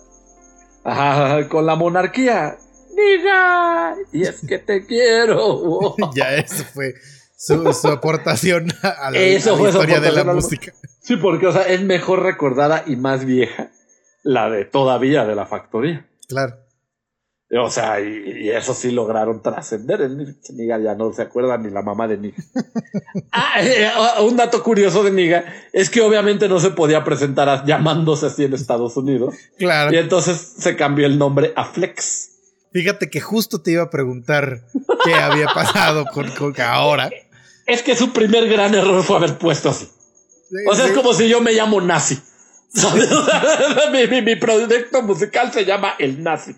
[0.84, 2.56] Ajá, con la monarquía.
[2.94, 5.94] Niga, y es que te quiero.
[6.14, 6.94] ya eso fue
[7.36, 10.72] su, su aportación a la, Eso a la fue su historia de la- música.
[11.02, 13.70] Sí, porque, o sea, es mejor recordada y más vieja
[14.22, 16.06] la de todavía de la factoría.
[16.28, 16.56] Claro.
[17.48, 20.00] O sea, y, y eso sí lograron trascender.
[20.00, 22.36] El Niga ya no se acuerda ni la mamá de Niga.
[23.32, 27.48] ah, eh, ah, un dato curioso de Niga es que obviamente no se podía presentar
[27.48, 29.36] a- llamándose así en Estados Unidos.
[29.58, 29.94] Claro.
[29.94, 32.30] Y entonces se cambió el nombre a Flex.
[32.72, 34.62] Fíjate que justo te iba a preguntar
[35.04, 37.10] qué había pasado con, con ahora.
[37.64, 39.88] Es que su primer gran error fue haber puesto así.
[40.68, 42.18] O sea, es como si yo me llamo Nazi.
[43.92, 46.54] Mi, mi- mi proyecto musical se llama El Nazi.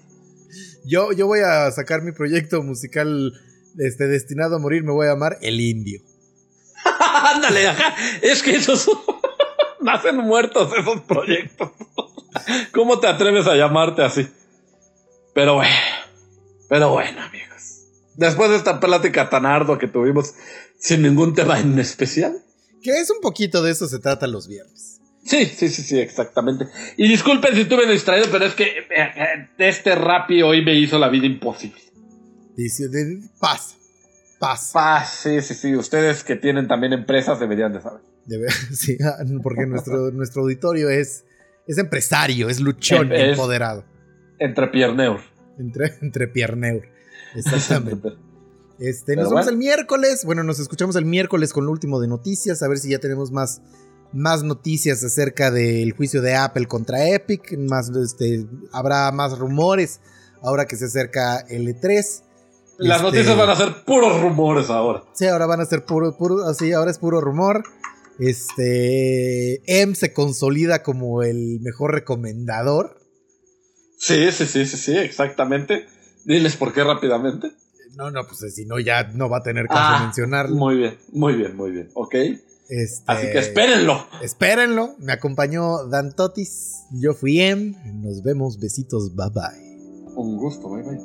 [0.88, 3.38] Yo, yo voy a sacar mi proyecto musical
[3.76, 6.00] este, destinado a morir, me voy a llamar El Indio.
[7.34, 7.94] Ándale, ajá.
[8.22, 8.88] Es que esos
[9.82, 11.72] nacen muertos esos proyectos.
[12.72, 14.26] ¿Cómo te atreves a llamarte así?
[15.34, 15.76] Pero bueno,
[16.70, 17.84] pero bueno, amigos.
[18.16, 20.34] Después de esta plática tan ardua que tuvimos
[20.78, 22.42] sin ningún tema en especial.
[22.82, 24.97] Que es un poquito de eso se trata los viernes.
[25.28, 26.66] Sí, sí, sí, sí, exactamente.
[26.96, 30.98] Y disculpen si estuve distraído, pero es que eh, eh, este Rappi hoy me hizo
[30.98, 31.80] la vida imposible.
[32.56, 32.84] Dice,
[33.38, 33.76] pasa,
[34.38, 34.96] pasa.
[34.96, 35.76] Ah, sí, sí, sí.
[35.76, 38.00] Ustedes que tienen también empresas deberían de saber.
[38.26, 38.96] De ver- sí,
[39.42, 41.24] porque nuestro, nuestro auditorio es,
[41.66, 43.84] es empresario, es luchón, Es- empoderado.
[44.38, 45.20] Entre pierneur.
[45.58, 46.88] Entre, entre pierneur.
[47.34, 48.14] Exactamente.
[48.78, 50.24] Este, Pero nos vemos el miércoles.
[50.24, 52.62] Bueno, nos escuchamos el miércoles con lo último de noticias.
[52.62, 53.60] A ver si ya tenemos más,
[54.12, 57.56] más noticias acerca del juicio de Apple contra Epic.
[57.58, 60.00] Más, este, habrá más rumores
[60.42, 62.22] ahora que se acerca el E3.
[62.78, 65.02] Las Este, noticias van a ser puros rumores ahora.
[65.12, 67.64] Sí, ahora van a ser puro, puro, así, ahora es puro rumor.
[68.20, 72.96] Este, M se consolida como el mejor recomendador.
[73.98, 75.86] Sí, sí, sí, sí, sí, exactamente.
[76.24, 77.50] Diles por qué rápidamente.
[77.96, 80.54] No, no, pues si no, ya no va a tener caso Ah, mencionarlo.
[80.54, 81.90] Muy bien, muy bien, muy bien.
[81.94, 82.14] Ok.
[82.68, 84.06] Este, Así que espérenlo.
[84.22, 84.94] Espérenlo.
[84.98, 86.84] Me acompañó Dan Totis.
[86.92, 87.74] Yo fui M.
[87.94, 88.58] Nos vemos.
[88.58, 89.14] Besitos.
[89.14, 90.12] Bye bye.
[90.14, 90.98] Un gusto, bye bye.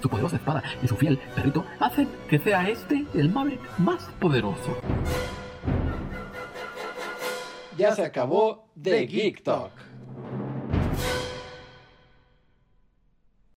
[0.00, 4.76] Su poderosa espada y su fiel perrito hacen que sea este el Maverick más poderoso.
[7.78, 9.70] Ya se acabó The Geek Talk.